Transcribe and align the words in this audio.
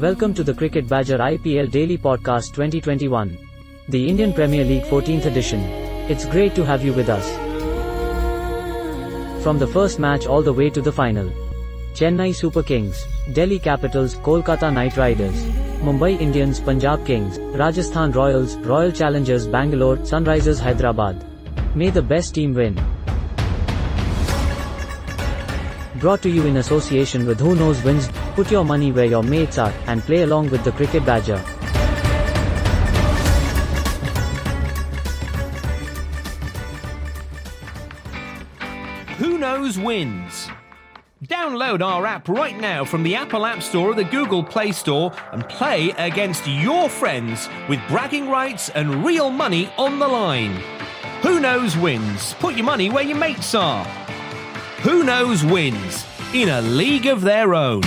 Welcome 0.00 0.34
to 0.34 0.42
the 0.42 0.52
Cricket 0.52 0.88
Badger 0.88 1.18
IPL 1.18 1.70
Daily 1.70 1.96
Podcast 1.96 2.52
2021, 2.54 3.38
the 3.88 4.08
Indian 4.08 4.32
Premier 4.32 4.64
League 4.64 4.82
14th 4.82 5.26
edition. 5.26 5.60
It's 6.10 6.24
great 6.24 6.56
to 6.56 6.64
have 6.64 6.84
you 6.84 6.92
with 6.92 7.08
us. 7.08 7.24
From 9.44 9.60
the 9.60 9.68
first 9.68 10.00
match 10.00 10.26
all 10.26 10.42
the 10.42 10.52
way 10.52 10.68
to 10.68 10.80
the 10.80 10.90
final. 10.90 11.30
Chennai 11.94 12.34
Super 12.34 12.64
Kings, 12.64 13.06
Delhi 13.34 13.60
Capitals, 13.60 14.16
Kolkata 14.16 14.74
Knight 14.74 14.96
Riders, 14.96 15.44
Mumbai 15.80 16.20
Indians, 16.20 16.58
Punjab 16.58 17.06
Kings, 17.06 17.38
Rajasthan 17.38 18.10
Royals, 18.10 18.56
Royal 18.56 18.90
Challengers 18.90 19.46
Bangalore, 19.46 19.98
Sunrisers 19.98 20.58
Hyderabad. 20.58 21.24
May 21.76 21.90
the 21.90 22.02
best 22.02 22.34
team 22.34 22.52
win. 22.52 22.74
Brought 26.00 26.20
to 26.22 26.28
you 26.28 26.46
in 26.46 26.56
association 26.56 27.26
with 27.26 27.38
Who 27.38 27.54
Knows 27.54 27.80
Wins, 27.84 28.08
put 28.34 28.50
your 28.50 28.64
money 28.64 28.90
where 28.90 29.04
your 29.04 29.22
mates 29.22 29.58
are, 29.58 29.72
and 29.86 30.02
play 30.02 30.22
along 30.22 30.50
with 30.50 30.64
the 30.64 30.72
Cricket 30.72 31.06
Badger. 31.06 31.38
Who 39.18 39.38
Knows 39.38 39.78
Wins. 39.78 40.48
Download 41.24 41.80
our 41.82 42.04
app 42.04 42.28
right 42.28 42.58
now 42.58 42.84
from 42.84 43.02
the 43.02 43.14
Apple 43.14 43.46
App 43.46 43.62
Store 43.62 43.90
or 43.90 43.94
the 43.94 44.04
Google 44.04 44.42
Play 44.42 44.72
Store 44.72 45.12
and 45.32 45.48
play 45.48 45.90
against 45.92 46.46
your 46.46 46.90
friends 46.90 47.48
with 47.68 47.80
bragging 47.88 48.28
rights 48.28 48.68
and 48.70 49.04
real 49.04 49.30
money 49.30 49.70
on 49.78 49.98
the 49.98 50.08
line. 50.08 50.60
Who 51.22 51.40
knows 51.40 51.76
wins? 51.76 52.34
Put 52.34 52.56
your 52.56 52.66
money 52.66 52.90
where 52.90 53.04
your 53.04 53.16
mates 53.16 53.54
are. 53.54 53.84
Who 54.82 55.04
knows 55.04 55.44
wins? 55.44 56.04
In 56.34 56.50
a 56.50 56.60
league 56.60 57.06
of 57.06 57.22
their 57.22 57.54
own. 57.54 57.82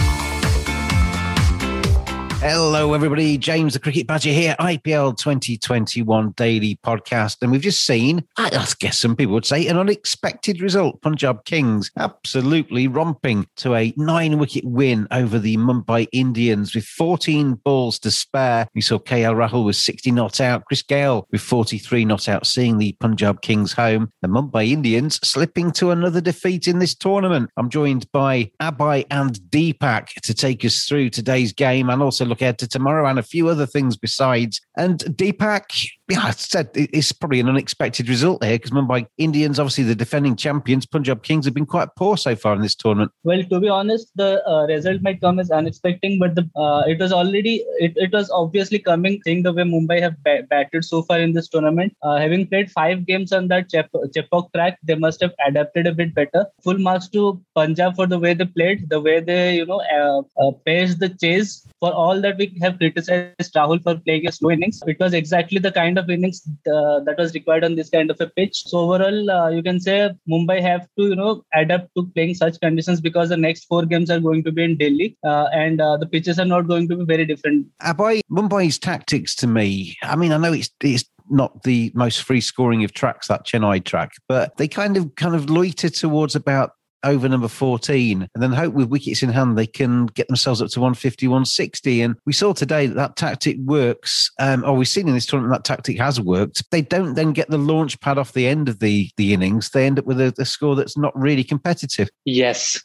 Hello, 2.40 2.94
everybody. 2.94 3.36
James 3.36 3.74
the 3.74 3.80
Cricket 3.80 4.06
Badger 4.06 4.30
here, 4.30 4.56
IPL 4.59 5.18
2021 5.18 6.36
Daily 6.38 6.78
Podcast. 6.86 7.38
And 7.42 7.52
we've 7.52 7.62
just 7.62 7.84
seen, 7.84 8.24
I 8.38 8.52
guess 8.78 9.00
some 9.00 9.16
people 9.16 9.34
would 9.34 9.46
say, 9.46 9.66
an 9.66 9.75
unexpected 9.75 10.62
result. 10.62 11.02
Punjab 11.02 11.46
Kings 11.46 11.90
absolutely 11.98 12.88
romping 12.88 13.48
to 13.58 13.74
a 13.74 13.92
nine 13.98 14.38
wicket 14.38 14.66
win 14.66 15.08
over 15.09 15.40
the 15.40 15.58
Mumbai 15.58 16.08
Indians 16.12 16.75
with 16.75 16.86
14 16.86 17.56
balls 17.56 17.98
to 18.00 18.12
spare. 18.12 18.68
We 18.75 18.81
saw 18.81 19.00
KL 19.00 19.36
Rahul 19.36 19.66
with 19.66 19.75
60 19.75 20.12
not 20.12 20.40
out, 20.40 20.64
Chris 20.66 20.84
Gayle 20.84 21.28
with 21.31 21.42
43 21.42 22.06
not 22.06 22.30
out, 22.30 22.46
seeing 22.46 22.78
the 22.78 22.96
Punjab 23.00 23.42
Kings 23.42 23.74
home. 23.74 24.12
The 24.22 24.28
Mumbai 24.28 24.69
Indians 24.69 25.19
slipping 25.28 25.72
to 25.72 25.90
another 25.90 26.22
defeat 26.22 26.68
in 26.68 26.78
this 26.78 26.94
tournament. 26.94 27.50
I'm 27.58 27.72
joined 27.72 28.12
by 28.12 28.52
Abhay 28.62 29.06
and 29.09 29.34
Deepak 29.50 30.09
to 30.22 30.36
take 30.36 30.64
us 30.64 30.86
through 30.86 31.09
today's 31.09 31.52
game 31.52 31.90
and 31.90 32.04
also 32.04 32.26
look 32.27 32.41
ahead 32.41 32.59
to 32.59 32.67
tomorrow 32.67 33.07
and 33.07 33.19
a 33.19 33.23
few 33.23 33.47
other 33.47 33.65
things 33.65 33.97
besides. 33.97 34.61
And 34.77 34.99
Deepak, 34.99 35.89
yeah, 36.07 36.21
I 36.21 36.31
said 36.31 36.69
it's 36.75 37.11
probably 37.11 37.39
an 37.39 37.49
unexpected 37.49 38.07
result 38.07 38.43
here 38.43 38.53
because 38.53 38.69
Mumbai 38.71 39.07
Indians, 39.17 39.59
obviously 39.59 39.83
the 39.83 39.95
defending 39.95 40.35
champions, 40.35 40.85
Punjab 40.85 41.23
Kings 41.23 41.45
have 41.45 41.55
been 41.55 41.65
quite 41.65 41.89
poor 41.95 42.15
so 42.15 42.35
far 42.35 42.53
in 42.53 42.61
this 42.61 42.75
tournament. 42.75 43.11
Well, 43.23 43.43
to 43.43 43.59
be 43.59 43.67
honest, 43.67 44.11
the 44.15 44.47
uh, 44.47 44.67
result 44.67 45.01
might 45.01 45.19
come 45.19 45.39
as 45.39 45.49
unexpected, 45.49 46.19
but 46.19 46.35
the 46.35 46.47
uh, 46.55 46.83
it 46.85 46.99
was 46.99 47.11
already 47.11 47.55
it, 47.79 47.93
it 47.95 48.13
was 48.13 48.29
obviously 48.29 48.77
coming. 48.77 49.19
Seeing 49.25 49.41
the 49.41 49.51
way 49.51 49.63
Mumbai 49.63 49.99
have 49.99 50.21
ba- 50.23 50.43
batted 50.47 50.85
so 50.85 51.01
far 51.01 51.19
in 51.19 51.33
this 51.33 51.49
tournament, 51.49 51.97
uh, 52.03 52.17
having 52.17 52.45
played 52.45 52.71
five 52.71 53.07
games 53.07 53.33
on 53.33 53.47
that 53.47 53.69
Chep- 53.69 53.89
Chepauk 54.15 54.53
track, 54.53 54.77
they 54.83 54.95
must 54.95 55.19
have 55.21 55.33
adapted 55.47 55.88
a 55.88 55.91
bit 55.91 56.13
better. 56.13 56.45
Full 56.63 56.77
marks 56.77 57.07
to 57.09 57.41
Punjab 57.55 57.95
for 57.95 58.05
the 58.05 58.19
way 58.19 58.35
they 58.35 58.45
played, 58.45 58.89
the 58.89 59.01
way 59.01 59.19
they 59.21 59.55
you 59.55 59.65
know 59.65 59.81
uh, 59.81 60.21
uh, 60.39 60.51
paced 60.65 60.99
the 60.99 61.09
chase. 61.09 61.67
For 61.79 61.91
all 61.91 62.21
that 62.21 62.38
we 62.38 62.55
have 62.61 62.77
criticized 62.77 63.53
Rahul 63.55 63.81
for 63.81 63.95
playing 63.95 64.27
a 64.27 64.31
slow 64.31 64.49
innings, 64.67 64.81
it 64.85 65.00
was 65.00 65.13
exactly 65.13 65.59
the 65.59 65.72
kind 65.72 65.97
of 65.97 66.09
innings 66.09 66.47
uh, 66.72 67.00
that 67.01 67.16
was 67.17 67.33
required 67.33 67.63
on 67.63 67.75
this 67.75 67.89
kind 67.89 68.11
of 68.11 68.19
a 68.19 68.28
pitch. 68.28 68.63
So 68.66 68.79
overall, 68.79 69.31
uh, 69.31 69.50
you 69.50 69.63
can 69.63 69.79
say 69.79 70.11
Mumbai 70.29 70.61
have 70.61 70.88
to 70.97 71.07
you 71.09 71.16
know 71.16 71.44
adapt 71.53 71.94
to 71.95 72.05
playing 72.07 72.35
such 72.35 72.59
conditions 72.59 73.01
because 73.01 73.29
the 73.29 73.38
next 73.38 73.66
four 73.66 73.85
games 73.85 74.09
are 74.09 74.19
going 74.19 74.44
to 74.44 74.51
be 74.51 74.63
in 74.63 74.77
Delhi, 74.77 75.17
uh, 75.23 75.47
and 75.53 75.81
uh, 75.81 75.97
the 75.97 76.06
pitches 76.06 76.39
are 76.39 76.45
not 76.45 76.67
going 76.67 76.88
to 76.89 76.97
be 76.97 77.06
very 77.06 77.25
different. 77.25 77.67
Abhay, 77.81 78.22
Mumbai's 78.31 78.79
tactics 78.79 79.35
to 79.35 79.47
me, 79.47 79.97
I 80.03 80.16
mean, 80.16 80.31
I 80.31 80.38
know 80.38 80.53
it's 80.53 80.69
it's 80.81 81.06
not 81.29 81.63
the 81.63 81.91
most 81.94 82.23
free 82.23 82.41
scoring 82.41 82.83
of 82.83 82.94
tracks 82.94 83.27
that 83.27 83.45
Chennai 83.45 83.83
track, 83.83 84.11
but 84.27 84.56
they 84.57 84.67
kind 84.67 84.97
of 84.97 85.16
kind 85.16 85.35
of 85.35 85.50
loiter 85.50 85.89
towards 85.89 86.35
about 86.35 86.72
over 87.03 87.28
number 87.30 87.47
14 87.47 88.28
and 88.34 88.44
then 88.44 88.52
hope 88.52 88.74
with 88.74 88.90
wickets 88.90 89.24
in 89.24 89.30
hand 89.30 89.58
they 89.58 89.68
can 89.68 90.08
get 90.08 90.28
themselves 90.28 90.62
up 90.62 90.69
to 90.69 90.80
150 90.80 91.28
160 91.28 92.02
and 92.02 92.16
we 92.25 92.34
saw 92.34 92.53
today 92.53 92.88
that 92.88 92.96
that 92.96 93.16
tactic 93.16 93.58
works. 93.59 94.31
Um, 94.40 94.63
or 94.63 94.75
we've 94.75 94.88
seen 94.88 95.07
in 95.07 95.13
this 95.13 95.25
tournament 95.25 95.53
that 95.53 95.68
tactic 95.68 95.97
has 96.00 96.19
worked. 96.19 96.69
They 96.72 96.81
don't 96.81 97.16
then 97.16 97.31
get 97.31 97.50
the 97.50 97.57
launch 97.57 98.00
pad 98.00 98.18
off 98.18 98.34
the 98.34 98.47
end 98.47 98.69
of 98.69 98.80
the 98.80 99.09
the 99.18 99.34
innings. 99.34 99.69
They 99.69 99.86
end 99.86 100.00
up 100.00 100.06
with 100.06 100.19
a, 100.19 100.34
a 100.38 100.46
score 100.46 100.75
that's 100.75 100.97
not 100.97 101.18
really 101.18 101.44
competitive. 101.44 102.09
Yes 102.25 102.84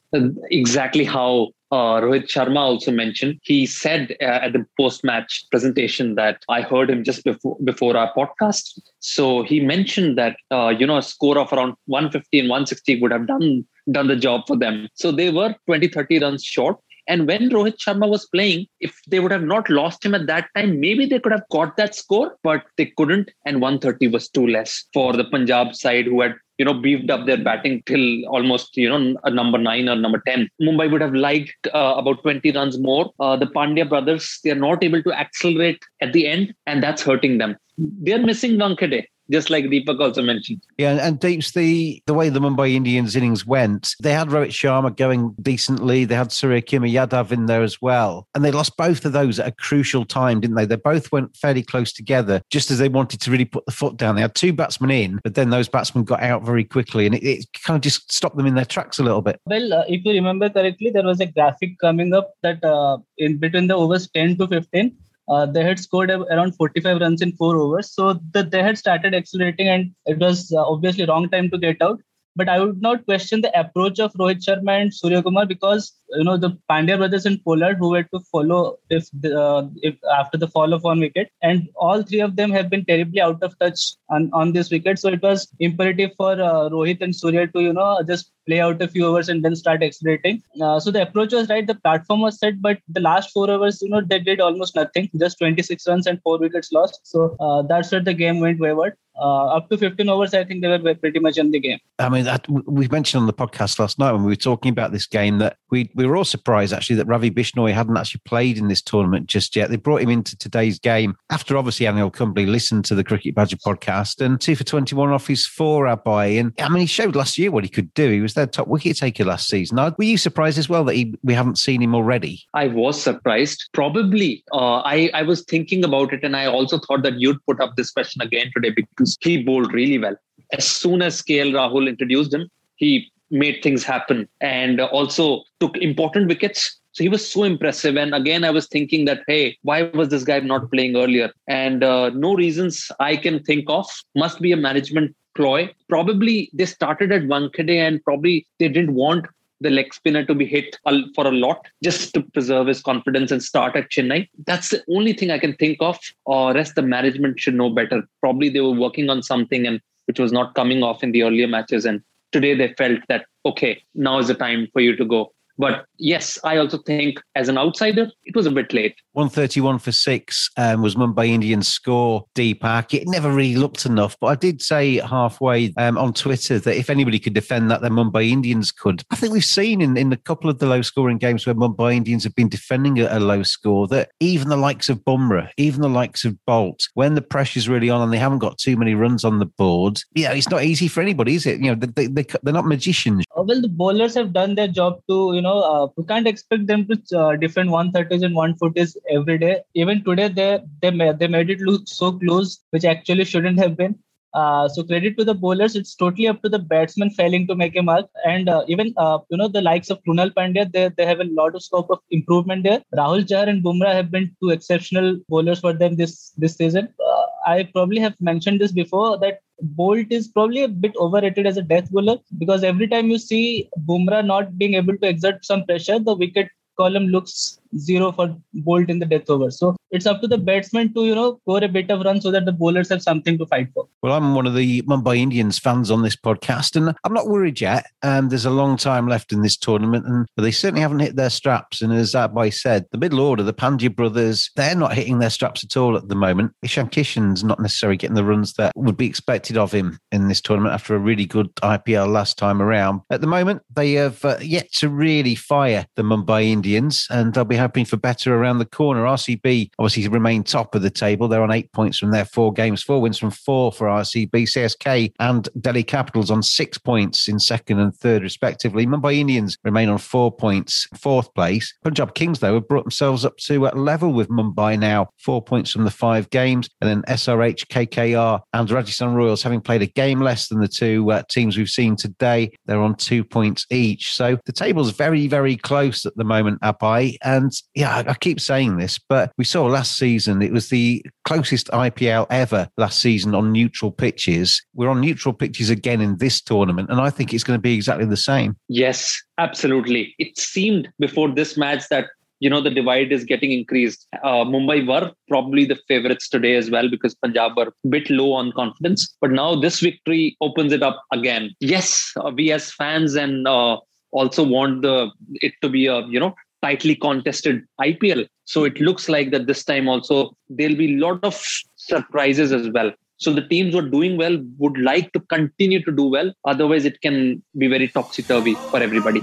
exactly 0.51 1.05
how 1.05 1.49
uh, 1.71 2.01
Rohit 2.03 2.27
Sharma 2.27 2.59
also 2.59 2.93
mentioned. 2.93 3.39
He 3.43 3.65
said 3.65 4.15
uh, 4.21 4.25
at 4.25 4.53
the 4.53 4.67
post-match 4.79 5.47
presentation 5.51 6.17
that 6.17 6.43
I 6.51 6.61
heard 6.61 6.91
him 6.91 7.03
just 7.03 7.25
before 7.25 7.57
before 7.65 7.97
our 7.97 8.13
podcast. 8.13 8.79
So 8.99 9.43
he 9.43 9.61
mentioned 9.61 10.19
that 10.19 10.37
uh, 10.51 10.69
you 10.69 10.87
know 10.87 10.99
a 10.99 11.03
score 11.03 11.39
of 11.39 11.53
around 11.53 11.75
150 11.87 12.41
and 12.41 12.49
160 12.51 13.01
would 13.01 13.11
have 13.11 13.27
done 13.27 13.67
done 13.91 14.09
the 14.09 14.17
job 14.17 14.43
for 14.47 14.57
them. 14.57 14.89
So 14.95 15.13
they 15.13 15.31
were 15.31 15.55
20, 15.67 15.89
30 15.89 16.19
runs 16.21 16.45
short. 16.45 16.79
And 17.09 17.27
when 17.27 17.51
Rohit 17.51 17.79
Sharma 17.79 18.09
was 18.09 18.27
playing, 18.27 18.67
if 18.79 18.97
they 19.09 19.19
would 19.19 19.33
have 19.33 19.43
not 19.43 19.69
lost 19.69 20.05
him 20.05 20.15
at 20.15 20.29
that 20.29 20.49
time, 20.57 20.79
maybe 20.79 21.05
they 21.05 21.19
could 21.19 21.33
have 21.33 21.49
got 21.51 21.77
that 21.77 21.97
score, 21.97 22.37
but 22.45 22.63
they 22.77 22.93
couldn't. 22.97 23.31
And 23.45 23.61
130 23.61 24.09
was 24.09 24.29
too 24.29 24.47
less 24.47 24.85
for 24.95 25.13
the 25.13 25.25
Punjab 25.25 25.75
side 25.75 26.07
who 26.07 26.21
had 26.21 26.37
you 26.63 26.65
know, 26.65 26.75
beefed 26.75 27.11
up 27.11 27.27
their 27.27 27.43
batting 27.43 27.83
till 27.87 28.25
almost, 28.27 28.77
you 28.77 28.89
know, 28.89 29.19
a 29.25 29.31
number 29.31 29.59
nine 29.59 29.89
or 29.89 29.97
number 29.97 30.23
10. 30.27 30.49
Mumbai 30.61 30.91
would 30.93 31.01
have 31.01 31.15
liked 31.15 31.67
uh, 31.75 31.95
about 31.97 32.23
20 32.23 32.53
runs 32.53 32.79
more. 32.79 33.11
Uh, 33.19 33.37
the 33.37 33.47
Pandya 33.47 33.89
brothers, 33.89 34.39
they 34.45 34.51
are 34.51 34.63
not 34.69 34.85
able 34.85 35.03
to 35.03 35.13
accelerate 35.13 35.83
at 36.01 36.13
the 36.13 36.29
end, 36.29 36.55
and 36.67 36.81
that's 36.81 37.03
hurting 37.03 37.39
them. 37.39 37.57
They're 37.79 38.25
missing 38.25 38.59
Wankhede. 38.59 39.07
Just 39.31 39.51
like 39.51 39.65
Deepak 39.65 40.01
also 40.01 40.23
mentioned. 40.23 40.63
Yeah, 40.79 40.99
and 41.07 41.19
Deeps, 41.19 41.53
the, 41.53 42.03
the 42.07 42.15
way 42.15 42.29
the 42.29 42.41
Mumbai 42.41 42.73
Indians 42.73 43.17
innings 43.17 43.47
went, 43.47 43.95
they 44.03 44.13
had 44.13 44.29
Rohit 44.29 44.49
Sharma 44.49 44.95
going 44.95 45.35
decently. 45.41 46.05
They 46.05 46.15
had 46.15 46.33
Surya 46.33 46.63
Kumar 46.63 46.89
Yadav 46.89 47.33
in 47.33 47.47
there 47.47 47.63
as 47.63 47.81
well. 47.81 48.29
And 48.35 48.45
they 48.45 48.51
lost 48.51 48.77
both 48.77 49.05
of 49.05 49.13
those 49.13 49.39
at 49.39 49.49
a 49.49 49.53
crucial 49.53 50.05
time, 50.05 50.41
didn't 50.41 50.57
they? 50.57 50.67
They 50.67 50.77
both 50.77 51.13
went 51.13 51.37
fairly 51.37 51.63
close 51.63 51.93
together, 51.93 52.43
just 52.51 52.71
as 52.71 52.79
they 52.79 52.89
wanted 52.89 53.21
to 53.21 53.31
really 53.31 53.45
put 53.45 53.65
the 53.67 53.73
foot 53.73 53.97
down. 53.97 54.17
They 54.17 54.23
had 54.23 54.35
two 54.35 54.53
batsmen 54.53 54.91
in, 54.91 55.21
but 55.23 55.35
then 55.35 55.51
those 55.51 55.69
batsmen 55.69 56.05
got 56.05 56.23
out 56.23 56.45
very 56.45 56.65
quickly 56.65 57.07
and 57.07 57.15
it, 57.15 57.23
it 57.23 57.47
kind 57.65 57.77
of 57.77 57.83
just 57.83 58.13
stopped 58.13 58.37
them 58.37 58.47
in 58.47 58.55
their 58.55 58.65
tracks 58.65 58.99
a 58.99 59.03
little 59.03 59.23
bit. 59.23 59.41
Well, 59.47 59.73
uh, 59.73 59.85
if 59.89 60.05
you 60.05 60.13
remember 60.13 60.51
correctly, 60.51 60.91
there 60.91 61.05
was 61.05 61.21
a 61.21 61.27
graphic 61.27 61.79
coming 61.79 62.13
up 62.15 62.33
that 62.43 62.63
uh, 62.65 62.99
in 63.19 63.39
between 63.39 63.69
the 63.69 63.77
overs 63.77 64.09
10 64.11 64.39
to 64.39 64.49
15, 64.49 64.97
uh, 65.29 65.47
they 65.47 65.65
had 65.65 65.79
scored 65.79 66.11
around 66.11 66.57
45 66.57 67.01
runs 67.01 67.23
in 67.23 67.33
four 67.33 67.57
overs. 67.57 67.93
So 67.93 68.21
the, 68.33 68.43
they 68.43 68.63
had 68.63 68.79
started 68.79 69.15
accelerating, 69.15 69.69
and 69.69 69.95
it 70.07 70.19
was 70.19 70.53
uh, 70.53 70.63
obviously 70.63 71.07
wrong 71.07 71.29
time 71.29 71.51
to 71.51 71.59
get 71.59 71.81
out. 71.81 72.01
But 72.35 72.49
I 72.49 72.61
would 72.61 72.81
not 72.81 73.05
question 73.05 73.43
the 73.43 73.59
approach 73.59 73.99
of 73.99 74.13
Rohit 74.15 74.45
Sharma 74.45 74.81
and 74.81 74.95
Surya 74.95 75.23
Kumar 75.23 75.47
because 75.47 75.93
you 76.11 76.25
know 76.25 76.37
the 76.37 76.51
Pandya 76.71 76.97
brothers 76.97 77.27
and 77.27 77.43
Pollard 77.45 77.77
who 77.79 77.91
were 77.91 78.03
to 78.05 78.21
follow 78.31 78.79
if 78.91 79.07
the, 79.21 79.39
uh, 79.39 79.69
if 79.83 79.97
after 80.15 80.39
the 80.39 80.49
fall 80.49 80.73
of 80.73 80.83
one 80.83 81.01
wicket, 81.01 81.31
and 81.43 81.69
all 81.77 82.03
three 82.03 82.21
of 82.21 82.37
them 82.37 82.51
have 82.51 82.71
been 82.71 82.85
terribly 82.85 83.21
out 83.21 83.43
of 83.43 83.59
touch 83.59 83.81
on, 84.09 84.31
on 84.33 84.53
this 84.53 84.71
wicket. 84.71 84.99
So 84.99 85.09
it 85.09 85.23
was 85.23 85.49
imperative 85.61 86.13
for 86.17 86.33
uh, 86.33 86.69
Rohit 86.71 87.03
and 87.03 87.15
Surya 87.15 87.47
to 87.49 87.61
you 87.61 87.73
know 87.73 88.03
just 88.07 88.33
play 88.47 88.61
out 88.61 88.83
a 88.83 88.89
few 88.89 89.07
overs 89.07 89.29
and 89.29 89.45
then 89.45 89.55
start 89.55 89.83
accelerating. 89.83 90.43
Uh, 90.61 90.79
so 90.81 90.91
the 90.91 91.03
approach 91.03 91.33
was 91.33 91.49
right, 91.49 91.67
the 91.67 91.75
platform 91.75 92.21
was 92.21 92.39
set, 92.39 92.61
but 92.61 92.79
the 92.89 93.01
last 93.01 93.31
four 93.31 93.51
overs, 93.51 93.81
you 93.83 93.89
know, 93.89 94.01
they 94.01 94.19
did 94.19 94.41
almost 94.41 94.75
nothing, 94.75 95.09
just 95.19 95.39
26 95.39 95.87
runs 95.87 96.07
and 96.07 96.21
four 96.23 96.39
wickets 96.39 96.73
lost. 96.73 97.01
So 97.05 97.37
uh, 97.41 97.63
that's 97.63 97.93
where 97.93 98.03
the 98.03 98.15
game 98.15 98.41
went 98.41 98.59
wayward. 98.59 98.97
Uh, 99.19 99.47
up 99.57 99.69
to 99.69 99.79
15 99.79 100.09
overs, 100.09 100.35
I 100.35 100.45
think 100.45 100.63
they 100.63 100.69
were 100.69 100.95
pretty 100.95 101.21
much 101.21 101.39
in 101.39 101.51
the 101.51 101.61
game. 101.61 101.79
I 101.99 102.09
mean, 102.09 102.25
that, 102.25 102.47
we 102.49 102.89
mentioned 102.89 103.21
on 103.21 103.27
the 103.27 103.33
podcast 103.33 103.79
last 103.79 103.99
night 103.99 104.13
when 104.13 104.25
we 104.25 104.33
were 104.33 104.37
talking 104.37 104.71
about 104.71 104.93
this 104.93 105.07
game 105.07 105.39
that 105.39 105.57
we 105.71 105.91
we 105.95 106.07
were 106.07 106.17
all 106.17 106.25
surprised 106.25 106.73
actually 106.73 106.97
that 106.97 107.07
Ravi 107.07 107.31
Bishnoi 107.31 107.73
hadn't 107.73 107.97
actually 107.97 108.23
played 108.25 108.59
in 108.59 108.69
this 108.69 108.83
tournament 108.83 109.27
just 109.27 109.55
yet. 109.57 109.71
They 109.71 109.77
brought 109.77 110.03
him 110.03 110.11
into 110.11 110.37
today's 110.37 110.79
game 110.79 111.17
after 111.31 111.57
obviously 111.57 111.87
Anil 111.87 112.13
Kumble 112.13 112.43
listened 112.43 112.85
to 112.87 112.95
the 112.95 113.05
Cricket 113.05 113.35
Badger 113.35 113.57
podcast 113.57 114.21
and 114.21 114.41
two 114.41 114.57
for 114.57 114.65
21 114.65 115.11
off 115.11 115.27
his 115.27 115.47
four, 115.47 115.87
Abhay. 115.87 116.39
And 116.41 116.53
I 116.59 116.69
mean, 116.69 116.81
he 116.81 116.87
showed 116.87 117.17
last 117.17 117.39
year 117.39 117.51
what 117.51 117.65
he 117.65 117.71
could 117.71 117.93
do. 117.95 118.11
He 118.11 118.21
was 118.21 118.35
their 118.35 118.47
top 118.47 118.69
wicket 118.69 118.97
taker 118.97 119.25
last 119.25 119.49
season. 119.49 119.77
Now, 119.77 119.95
were 119.97 120.05
you 120.05 120.19
surprised 120.19 120.59
as 120.59 120.69
well 120.69 120.85
that 120.85 120.95
he, 120.95 121.15
we 121.23 121.35
haven't 121.35 121.59
seen 121.59 121.83
him 121.83 121.95
already? 121.95 122.43
I 122.55 122.69
was 122.69 123.01
surprised. 123.01 123.69
Probably, 123.73 124.45
uh, 124.53 124.81
I, 124.81 125.11
I 125.15 125.23
was 125.23 125.43
thinking 125.43 125.85
about 125.85 126.13
it, 126.13 126.23
and 126.23 126.37
I 126.37 126.47
also 126.47 126.79
thought 126.79 127.03
that 127.03 127.21
you'd 127.21 127.45
put 127.47 127.61
up 127.61 127.77
this 127.77 127.91
question 127.91 128.23
again 128.23 128.51
today 128.55 128.71
because 128.71 129.12
he 129.21 129.43
bowled 129.43 129.73
really 129.73 129.99
well. 129.99 130.17
As 130.53 130.67
soon 130.67 131.03
as 131.03 131.23
KL 131.23 131.53
Rahul 131.53 131.89
introduced 131.89 132.35
him, 132.35 132.49
he 132.77 133.11
made 133.31 133.63
things 133.63 133.83
happen 133.83 134.29
and 134.41 134.81
also 134.81 135.43
took 135.61 135.77
important 135.79 136.29
wickets. 136.29 136.79
So 136.93 137.03
he 137.03 137.09
was 137.09 137.29
so 137.29 137.45
impressive. 137.45 137.97
And 137.97 138.15
again, 138.15 138.45
I 138.45 138.51
was 138.51 138.67
thinking 138.69 139.07
that, 139.07 139.23
hey, 139.27 139.57
why 139.63 139.83
was 139.83 140.11
this 140.11 140.25
guy 140.25 140.41
not 140.41 140.71
playing 140.71 140.97
earlier? 140.97 141.31
And 141.49 141.83
uh, 141.83 142.11
no 142.11 142.35
reasons 142.35 142.91
I 143.01 143.17
can 143.17 143.43
think 143.43 143.65
of. 143.69 143.89
Must 144.15 144.41
be 144.41 144.53
a 144.53 144.57
management 144.57 145.17
ploy. 145.35 145.75
Probably 145.89 146.51
they 146.53 146.67
started 146.67 147.11
at 147.11 147.23
Wankhede 147.23 147.71
and 147.71 148.05
probably 148.05 148.47
they 148.59 148.69
didn't 148.69 148.95
want 148.95 149.27
the 149.63 149.71
leg 149.71 149.95
spinner 149.95 150.25
to 150.25 150.35
be 150.35 150.47
hit 150.47 150.77
for 151.15 151.27
a 151.27 151.31
lot 151.31 151.67
just 151.83 152.13
to 152.15 152.23
preserve 152.23 152.67
his 152.67 152.83
confidence 152.83 153.31
and 153.31 153.43
start 153.43 153.77
at 153.77 153.91
Chennai. 153.91 154.29
That's 154.47 154.71
the 154.71 154.83
only 154.91 155.13
thing 155.13 155.31
I 155.31 155.39
can 155.39 155.55
think 155.57 155.79
of. 155.81 155.99
Or 156.27 156.53
rest 156.53 156.75
the 156.75 156.83
management 156.83 157.41
should 157.41 157.55
know 157.55 157.71
better. 157.71 158.03
Probably 158.21 158.49
they 158.49 158.61
were 158.61 158.71
working 158.71 159.09
on 159.09 159.23
something 159.23 159.67
and 159.67 159.81
which 160.07 160.19
was 160.19 160.33
not 160.33 160.55
coming 160.55 160.83
off 160.83 161.03
in 161.03 161.13
the 161.13 161.23
earlier 161.23 161.47
matches. 161.47 161.85
And 161.85 162.03
today 162.33 162.55
they 162.55 162.75
felt 162.75 163.01
that, 163.09 163.27
okay, 163.47 163.83
now 163.95 164.19
is 164.19 164.29
the 164.29 164.35
time 164.35 164.69
for 164.73 164.81
you 164.81 164.97
to 164.97 165.05
go. 165.05 165.33
But 165.63 165.85
yes, 165.97 166.41
I 166.43 166.57
also 166.57 166.79
think 166.79 167.23
as 167.37 167.49
an 167.49 167.57
outsider, 167.57 168.11
it 168.25 168.35
was 168.35 168.47
a 168.47 168.51
bit 168.51 168.73
late. 168.73 168.97
131 169.13 169.79
for 169.79 169.93
six 169.93 170.51
um, 170.57 170.83
was 170.83 170.97
Mumbai 170.97 171.29
Indians 171.29 171.69
score, 171.69 172.27
Deepak. 172.35 172.93
It 172.93 173.07
never 173.07 173.31
really 173.31 173.55
looked 173.55 173.87
enough, 173.87 174.17
but 174.21 174.27
I 174.27 174.35
did 174.35 174.61
say 174.61 174.97
halfway 174.97 175.73
um, 175.77 175.99
on 175.99 176.15
Twitter 176.15 176.59
that 176.59 176.77
if 176.77 176.91
anybody 176.91 177.21
could 177.21 177.35
defend 177.35 177.71
that, 177.71 177.81
then 177.81 177.93
Mumbai 177.93 178.29
Indians 178.31 178.73
could. 178.73 179.05
I 179.13 179.15
think 179.15 179.33
we've 179.33 179.45
seen 179.45 179.81
in, 179.81 179.97
in 179.97 180.13
a 180.13 180.17
couple 180.17 180.51
of 180.51 180.59
the 180.59 180.67
low 180.67 180.83
scoring 180.83 181.19
games 181.19 181.47
where 181.47 181.55
Mumbai 181.55 181.95
Indians 181.95 182.25
have 182.25 182.35
been 182.35 182.49
defending 182.49 182.99
a, 182.99 183.07
a 183.17 183.21
low 183.21 183.45
score 183.45 183.87
that 183.87 184.11
even 184.19 184.49
the 184.49 184.57
likes 184.57 184.89
of 184.89 184.99
Bumrah, 185.05 185.49
even 185.59 185.81
the 185.81 185.89
likes 185.89 186.25
of 186.25 186.37
Boult, 186.49 186.89
when 186.95 187.15
the 187.15 187.23
pressure's 187.23 187.69
really 187.69 187.89
on 187.89 188.03
and 188.03 188.13
they 188.13 188.19
haven't 188.19 188.41
got 188.41 188.59
too 188.59 188.77
many 188.77 188.97
runs 188.97 189.25
on 189.25 189.39
the 189.39 189.47
board, 189.47 190.01
yeah, 190.17 190.33
it's 190.33 190.51
not 190.51 190.65
easy 190.65 190.89
for 190.89 191.03
anybody, 191.03 191.37
is 191.37 191.47
it? 191.47 191.61
You 191.61 191.77
know, 191.77 191.87
they, 191.87 192.09
they, 192.09 192.27
they're 192.43 192.53
not 192.53 192.67
magicians. 192.67 193.25
Well, 193.37 193.61
the 193.61 193.69
bowlers 193.69 194.15
have 194.17 194.33
done 194.33 194.57
their 194.57 194.69
job 194.69 195.01
to, 195.09 195.35
you 195.35 195.41
know, 195.41 195.52
uh, 195.61 195.89
we 195.97 196.05
can't 196.05 196.27
expect 196.27 196.67
them 196.67 196.87
to 196.87 197.19
uh, 197.19 197.37
defend 197.37 197.71
130s 197.71 198.25
and 198.25 198.37
140s 198.37 198.97
every 199.11 199.39
day. 199.39 199.61
Even 199.75 200.05
today, 200.05 200.29
they 200.29 200.61
they 200.81 200.91
made, 200.91 201.19
they 201.19 201.29
made 201.29 201.51
it 201.51 201.61
look 201.61 201.83
so 201.87 202.13
close, 202.13 202.61
which 202.71 202.85
actually 202.85 203.25
shouldn't 203.25 203.59
have 203.59 203.77
been. 203.77 203.99
Uh, 204.35 204.67
so 204.67 204.83
credit 204.83 205.17
to 205.19 205.25
the 205.25 205.35
bowlers. 205.35 205.77
It's 205.77 205.95
totally 205.95 206.27
up 206.27 206.41
to 206.43 206.49
the 206.49 206.59
batsman 206.59 207.11
failing 207.11 207.47
to 207.49 207.55
make 207.55 207.77
a 207.77 207.83
mark. 207.83 208.07
And 208.25 208.49
uh, 208.49 208.65
even 208.67 208.95
uh, 208.97 209.19
you 209.31 209.37
know 209.37 209.49
the 209.49 209.61
likes 209.61 209.91
of 209.91 210.03
Krunal 210.05 210.31
Pandya, 210.31 210.73
they, 210.73 210.89
they 210.97 211.05
have 211.05 211.21
a 211.21 211.25
lot 211.25 211.55
of 211.55 211.63
scope 211.63 211.91
of 211.91 211.99
improvement 212.11 212.65
there. 212.65 212.83
Rahul 212.95 213.29
Chahar 213.29 213.49
and 213.49 213.63
Bumrah 213.63 213.93
have 213.93 214.11
been 214.11 214.35
two 214.43 214.51
exceptional 214.51 215.19
bowlers 215.29 215.61
for 215.61 215.73
them 215.75 215.97
this 215.97 216.33
this 216.39 216.57
season. 216.57 216.89
Uh, 217.07 217.27
I 217.47 217.65
probably 217.75 218.01
have 218.01 218.15
mentioned 218.21 218.61
this 218.61 218.73
before 218.73 219.19
that 219.19 219.41
Boult 219.63 220.11
is 220.11 220.29
probably 220.29 220.65
a 220.65 220.69
bit 220.69 220.95
overrated 220.97 221.47
as 221.47 221.57
a 221.57 221.63
death 221.63 221.91
bowler 221.91 222.19
because 222.39 222.65
every 222.65 222.89
time 222.89 223.11
you 223.11 223.19
see 223.19 223.69
Bumrah 223.87 224.25
not 224.25 224.59
being 224.59 224.75
able 224.75 224.97
to 224.99 225.09
exert 225.09 225.45
some 225.45 225.65
pressure, 225.65 225.99
the 225.99 226.15
wicket 226.15 226.49
column 226.77 227.07
looks 227.07 227.61
zero 227.79 228.13
for 228.13 228.37
Boult 228.55 228.89
in 228.89 228.99
the 228.99 229.07
death 229.07 229.29
over. 229.29 229.51
So 229.51 229.77
it's 229.91 230.07
up 230.07 230.21
to 230.23 230.29
the 230.29 230.39
batsman 230.39 230.93
to, 230.95 231.05
you 231.05 231.15
know, 231.15 231.39
score 231.43 231.63
a 231.63 231.69
bit 231.69 231.91
of 231.91 232.01
run 232.01 232.21
so 232.21 232.31
that 232.31 232.47
the 232.47 232.53
bowlers 232.53 232.89
have 232.89 233.03
something 233.03 233.39
to 233.39 233.47
fight 233.47 233.69
for. 233.75 233.87
Well, 234.03 234.15
I'm 234.15 234.35
one 234.35 234.47
of 234.47 234.55
the 234.55 234.83
Mumbai 234.83 235.19
Indians 235.19 235.59
fans 235.59 235.91
on 235.91 236.03
this 236.03 236.17
podcast, 236.17 236.77
and 236.77 236.97
I'm 237.05 237.13
not 237.13 237.29
worried 237.29 237.61
yet. 237.61 237.87
Um, 238.03 238.31
there's 238.31 238.47
a 238.47 238.51
long 238.51 238.77
time 238.77 239.07
left 239.07 239.33
in 239.33 239.43
this 239.43 239.57
tournament, 239.57 240.07
and 240.07 240.27
but 240.35 240.43
they 240.43 240.51
certainly 240.51 240.81
haven't 240.81 241.01
hit 241.01 241.17
their 241.17 241.31
straps. 241.31 241.83
And 241.83 241.93
as 241.93 242.13
that 242.13 242.35
boy 242.35 242.51
said, 242.51 242.87
the 242.91 242.99
middle 242.99 243.21
order, 243.21 243.43
the 243.43 243.53
Pandya 243.53 243.95
brothers, 243.95 244.51
they're 244.57 244.75
not 244.75 244.95
hitting 244.95 245.19
their 245.19 245.31
straps 245.31 245.63
at 245.63 245.77
all 245.77 245.97
at 245.97 246.09
the 246.09 246.15
moment. 246.15 246.53
Ishan 246.63 246.89
Kishan's 246.89 247.45
not 247.45 247.61
necessarily 247.61 247.97
getting 247.97 248.17
the 248.17 248.25
runs 248.25 248.55
that 248.55 248.73
would 248.75 248.97
be 248.97 249.07
expected 249.07 249.57
of 249.57 249.73
him 249.73 249.99
in 250.11 250.29
this 250.29 250.41
tournament 250.41 250.75
after 250.75 250.95
a 250.95 250.99
really 250.99 251.27
good 251.27 251.55
IPL 251.57 252.11
last 252.11 252.39
time 252.39 252.63
around. 252.63 253.03
At 253.11 253.21
the 253.21 253.27
moment, 253.27 253.63
they 253.75 253.93
have 253.93 254.25
uh, 254.25 254.39
yet 254.41 254.73
to 254.75 254.89
really 254.89 255.35
fire 255.35 255.87
the 255.97 256.03
Mumbai 256.03 256.45
Indians, 256.45 257.07
and 257.11 257.35
they'll 257.35 257.45
be 257.45 257.57
hoping 257.63 257.85
for 257.85 257.97
better 257.97 258.35
around 258.35 258.59
the 258.59 258.67
corner. 258.67 259.05
RCB 259.05 259.71
obviously 259.79 260.09
remain 260.09 260.43
top 260.43 260.75
of 260.75 260.83
the 260.83 260.91
table. 260.91 261.29
They're 261.29 261.43
on 261.43 261.53
eight 261.53 261.73
points 261.73 261.99
from 261.99 262.11
their 262.11 262.25
four 262.25 262.53
games, 262.53 262.83
four 262.83 263.01
wins 263.01 263.19
from 263.19 263.31
four 263.31 263.73
for 263.73 263.87
RCB. 263.87 264.33
CSK 264.33 265.13
and 265.21 265.49
Delhi 265.61 265.83
Capitals 265.83 266.31
on 266.31 266.43
six 266.43 266.79
points 266.79 267.29
in 267.29 267.39
second 267.39 267.79
and 267.79 267.95
third, 267.95 268.23
respectively. 268.23 268.87
Mumbai 268.87 269.17
Indians 269.17 269.57
remain 269.65 269.89
on 269.89 269.99
four 269.99 270.31
points, 270.31 270.87
fourth 270.99 271.33
place. 271.35 271.73
Punjab 271.85 272.15
Kings, 272.15 272.41
though, 272.41 272.55
have 272.55 272.69
brought 272.69 272.85
themselves 272.85 273.25
up 273.25 273.37
to 273.39 273.61
level 273.71 274.13
with 274.13 274.29
Mumbai 274.29 274.79
now, 274.79 275.09
four 275.19 275.43
points 275.43 275.71
from 275.71 275.85
the 275.85 275.91
five 275.91 276.29
games. 276.31 276.69
And 276.81 276.91
then 276.91 277.03
SRH, 277.03 277.67
KKR, 277.69 278.41
and 278.53 278.71
Rajasthan 278.71 279.15
Royals, 279.15 279.43
having 279.43 279.61
played 279.61 279.83
a 279.83 279.87
game 279.87 280.21
less 280.21 280.49
than 280.49 280.61
the 280.61 280.69
two 280.69 281.11
uh, 281.11 281.23
teams 281.29 281.57
we've 281.57 281.69
seen 281.69 281.97
today, 281.97 282.51
they're 282.67 282.81
on 282.81 282.97
two 282.97 283.25
points 283.25 283.67
each. 283.71 284.15
So 284.15 284.39
the 284.47 284.53
table's 284.53 284.91
very, 284.91 285.27
very 285.29 285.57
close 285.57 286.05
at 286.07 286.17
the 286.17 286.25
moment, 286.25 286.61
Abhay. 286.63 287.17
And 287.23 287.52
yeah, 287.75 288.03
I, 288.07 288.15
keep 288.15 288.41
saying 288.41 288.77
this, 288.77 288.99
but 288.99 289.33
we 289.37 289.45
saw 289.45 289.65
last 289.65 289.97
season 289.97 290.43
it 290.43 290.53
was 290.53 290.69
the 290.69 291.05
closest 291.25 291.69
IPL 291.69 292.27
ever 292.31 292.69
last 292.77 293.01
season 293.01 293.35
on 293.35 293.53
neutral 293.53 293.91
pitches. 293.91 294.63
We're 294.75 294.89
on 294.89 295.01
neutral 295.01 295.35
pitches 295.35 295.71
again 295.71 296.01
in 296.01 296.19
this 296.19 296.41
tournament, 296.41 296.91
and 296.91 297.01
I 297.01 297.11
think 297.11 297.33
it's 297.33 297.45
going 297.45 297.59
to 297.59 297.63
be 297.63 297.75
exactly 297.75 298.07
the 298.07 298.17
same. 298.17 298.57
Yes, 298.69 299.21
absolutely. 299.39 300.15
It 300.19 300.39
seemed 300.39 300.89
before 300.99 301.31
this 301.31 301.57
match 301.57 301.89
that 301.91 302.07
you 302.41 302.51
know 302.51 302.61
the 302.61 302.71
divide 302.71 303.13
is 303.13 303.25
getting 303.25 303.53
increased. 303.53 304.07
Uh, 304.23 304.45
Mumbai 304.45 304.87
were 304.87 305.13
probably 305.29 305.65
the 305.65 305.79
favorites 305.87 306.29
today 306.29 306.57
as 306.57 306.71
well 306.71 306.91
because 306.91 307.15
Punjab 307.15 307.57
were 307.57 307.69
a 307.69 307.89
bit 307.89 308.11
low 308.11 308.33
on 308.33 308.53
confidence, 308.53 309.15
but 309.21 309.31
now 309.31 309.55
this 309.55 309.79
victory 309.81 310.37
opens 310.41 310.73
it 310.73 310.83
up 310.83 311.01
again. 311.13 311.55
Yes, 311.61 312.13
uh, 312.17 312.33
we 312.35 312.51
as 312.51 312.73
fans 312.73 313.15
and 313.15 313.47
uh, 313.47 313.79
also 314.11 314.45
want 314.45 314.83
the 314.83 315.11
it 315.35 315.55
to 315.63 315.69
be 315.69 315.87
a 315.87 316.01
you 316.07 316.19
know 316.19 316.35
tightly 316.63 316.95
contested 316.95 317.65
IPL. 317.81 318.27
So 318.45 318.65
it 318.65 318.81
looks 318.81 319.09
like 319.09 319.31
that 319.33 319.47
this 319.47 319.65
time 319.65 319.89
also 319.89 320.37
there'll 320.49 320.77
be 320.77 320.95
a 320.95 320.99
lot 320.99 321.23
of 321.25 321.43
surprises 321.77 322.53
as 322.53 322.69
well. 322.71 322.93
So 323.17 323.33
the 323.33 323.47
teams 323.47 323.73
who 323.73 323.81
are 323.81 323.89
doing 323.89 324.17
well 324.17 324.37
would 324.59 324.79
like 324.79 325.13
to 325.13 325.21
continue 325.21 325.83
to 325.85 325.93
do 325.93 326.05
well. 326.05 326.33
Otherwise, 326.45 326.85
it 326.85 327.01
can 327.03 327.43
be 327.57 327.69
very 327.69 327.89
topsy 327.89 328.25
turvy 328.25 328.57
for 328.71 328.81
everybody. 328.81 329.23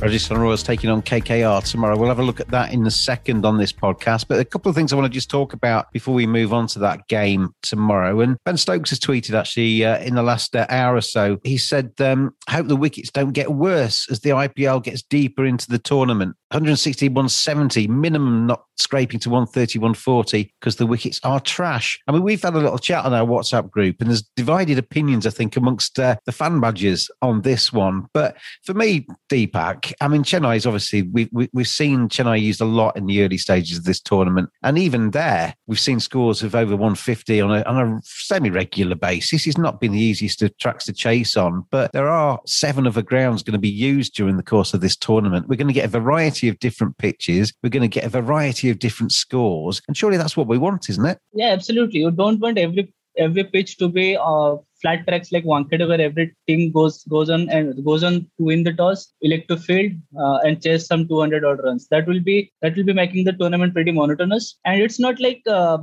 Rajasthan 0.00 0.38
Royals 0.38 0.62
taking 0.62 0.90
on 0.90 1.02
KKR 1.02 1.68
tomorrow. 1.68 1.98
We'll 1.98 2.08
have 2.08 2.20
a 2.20 2.22
look 2.22 2.38
at 2.38 2.48
that 2.48 2.72
in 2.72 2.86
a 2.86 2.90
second 2.90 3.44
on 3.44 3.58
this 3.58 3.72
podcast. 3.72 4.26
But 4.28 4.38
a 4.38 4.44
couple 4.44 4.70
of 4.70 4.76
things 4.76 4.92
I 4.92 4.96
want 4.96 5.06
to 5.06 5.12
just 5.12 5.28
talk 5.28 5.54
about 5.54 5.90
before 5.92 6.14
we 6.14 6.24
move 6.24 6.52
on 6.52 6.68
to 6.68 6.78
that 6.80 7.08
game 7.08 7.52
tomorrow. 7.62 8.20
And 8.20 8.36
Ben 8.44 8.56
Stokes 8.56 8.90
has 8.90 9.00
tweeted 9.00 9.34
actually 9.34 9.84
uh, 9.84 9.98
in 9.98 10.14
the 10.14 10.22
last 10.22 10.54
uh, 10.54 10.66
hour 10.68 10.94
or 10.94 11.00
so. 11.00 11.38
He 11.42 11.58
said, 11.58 11.92
um, 11.98 12.32
"Hope 12.48 12.68
the 12.68 12.76
wickets 12.76 13.10
don't 13.10 13.32
get 13.32 13.50
worse 13.50 14.08
as 14.08 14.20
the 14.20 14.30
IPL 14.30 14.84
gets 14.84 15.02
deeper 15.02 15.44
into 15.44 15.66
the 15.68 15.80
tournament. 15.80 16.36
160, 16.50 17.08
170 17.08 17.88
minimum, 17.88 18.46
not 18.46 18.64
scraping 18.76 19.20
to 19.20 19.28
130, 19.28 19.78
140 19.78 20.54
because 20.58 20.76
the 20.76 20.86
wickets 20.86 21.20
are 21.24 21.40
trash. 21.40 22.00
I 22.06 22.12
mean, 22.12 22.22
we've 22.22 22.42
had 22.42 22.54
a 22.54 22.58
little 22.58 22.78
chat 22.78 23.04
on 23.04 23.12
our 23.12 23.26
WhatsApp 23.26 23.70
group 23.70 24.00
and 24.00 24.08
there's 24.08 24.22
divided 24.36 24.78
opinions, 24.78 25.26
I 25.26 25.30
think, 25.30 25.56
amongst 25.56 25.98
uh, 25.98 26.16
the 26.24 26.32
fan 26.32 26.60
badges 26.60 27.10
on 27.20 27.42
this 27.42 27.72
one. 27.72 28.06
But 28.14 28.36
for 28.64 28.74
me, 28.74 29.06
Deepak, 29.30 29.92
I 30.00 30.08
mean, 30.08 30.22
Chennai 30.22 30.56
is 30.56 30.66
obviously, 30.66 31.02
we, 31.02 31.28
we, 31.32 31.50
we've 31.52 31.68
seen 31.68 32.08
Chennai 32.08 32.40
used 32.40 32.60
a 32.60 32.66
lot 32.66 32.96
in 32.96 33.06
the 33.06 33.22
early 33.22 33.38
stages 33.38 33.78
of 33.78 33.84
this 33.84 34.00
tournament. 34.00 34.48
And 34.62 34.78
even 34.78 35.10
there, 35.10 35.54
we've 35.66 35.80
seen 35.80 36.00
scores 36.00 36.42
of 36.42 36.54
over 36.54 36.72
150 36.72 37.40
on 37.40 37.58
a, 37.58 37.62
on 37.64 37.76
a 37.76 38.00
semi 38.04 38.50
regular 38.50 38.94
basis. 38.94 39.46
It's 39.46 39.58
not 39.58 39.80
been 39.80 39.92
the 39.92 40.00
easiest 40.00 40.40
of 40.42 40.56
tracks 40.56 40.86
to 40.86 40.92
chase 40.92 41.36
on, 41.36 41.66
but 41.70 41.92
there 41.92 42.08
are 42.08 42.40
seven 42.46 42.86
other 42.86 43.02
grounds 43.02 43.42
going 43.42 43.52
to 43.52 43.58
be 43.58 43.68
used 43.68 44.14
during 44.14 44.36
the 44.36 44.42
course 44.42 44.72
of 44.72 44.80
this 44.80 44.96
tournament. 44.96 45.48
We're 45.48 45.56
going 45.56 45.68
to 45.68 45.74
get 45.74 45.84
a 45.84 45.88
variety 45.88 46.37
of 46.46 46.60
different 46.60 46.96
pitches. 46.98 47.52
We're 47.62 47.70
going 47.70 47.82
to 47.82 47.88
get 47.88 48.04
a 48.04 48.08
variety 48.08 48.70
of 48.70 48.78
different 48.78 49.10
scores. 49.10 49.82
And 49.88 49.96
surely 49.96 50.16
that's 50.16 50.36
what 50.36 50.46
we 50.46 50.58
want, 50.58 50.88
isn't 50.88 51.04
it? 51.04 51.18
Yeah, 51.32 51.48
absolutely. 51.48 51.98
You 51.98 52.12
don't 52.12 52.38
want 52.38 52.58
every 52.58 52.94
every 53.16 53.42
pitch 53.42 53.78
to 53.78 53.88
be 53.88 54.16
uh, 54.16 54.56
flat 54.80 55.06
tracks 55.06 55.32
like 55.32 55.44
Wankhede 55.44 55.86
where 55.88 56.00
every 56.00 56.34
team 56.46 56.70
goes 56.72 57.04
goes 57.04 57.30
on 57.30 57.48
and 57.50 57.84
goes 57.84 58.04
on 58.04 58.20
to 58.38 58.44
win 58.50 58.62
the 58.62 58.72
toss, 58.72 59.12
elect 59.22 59.48
to 59.48 59.56
field 59.56 59.92
uh, 60.18 60.38
and 60.44 60.62
chase 60.62 60.86
some 60.86 61.06
200 61.08 61.44
odd 61.44 61.60
runs. 61.64 61.88
That 61.88 62.06
will 62.06 62.20
be 62.20 62.50
that 62.62 62.76
will 62.76 62.84
be 62.84 62.92
making 62.92 63.24
the 63.24 63.32
tournament 63.32 63.74
pretty 63.74 63.92
monotonous. 63.92 64.58
And 64.64 64.80
it's 64.80 65.00
not 65.00 65.20
like 65.20 65.42
uh, 65.46 65.78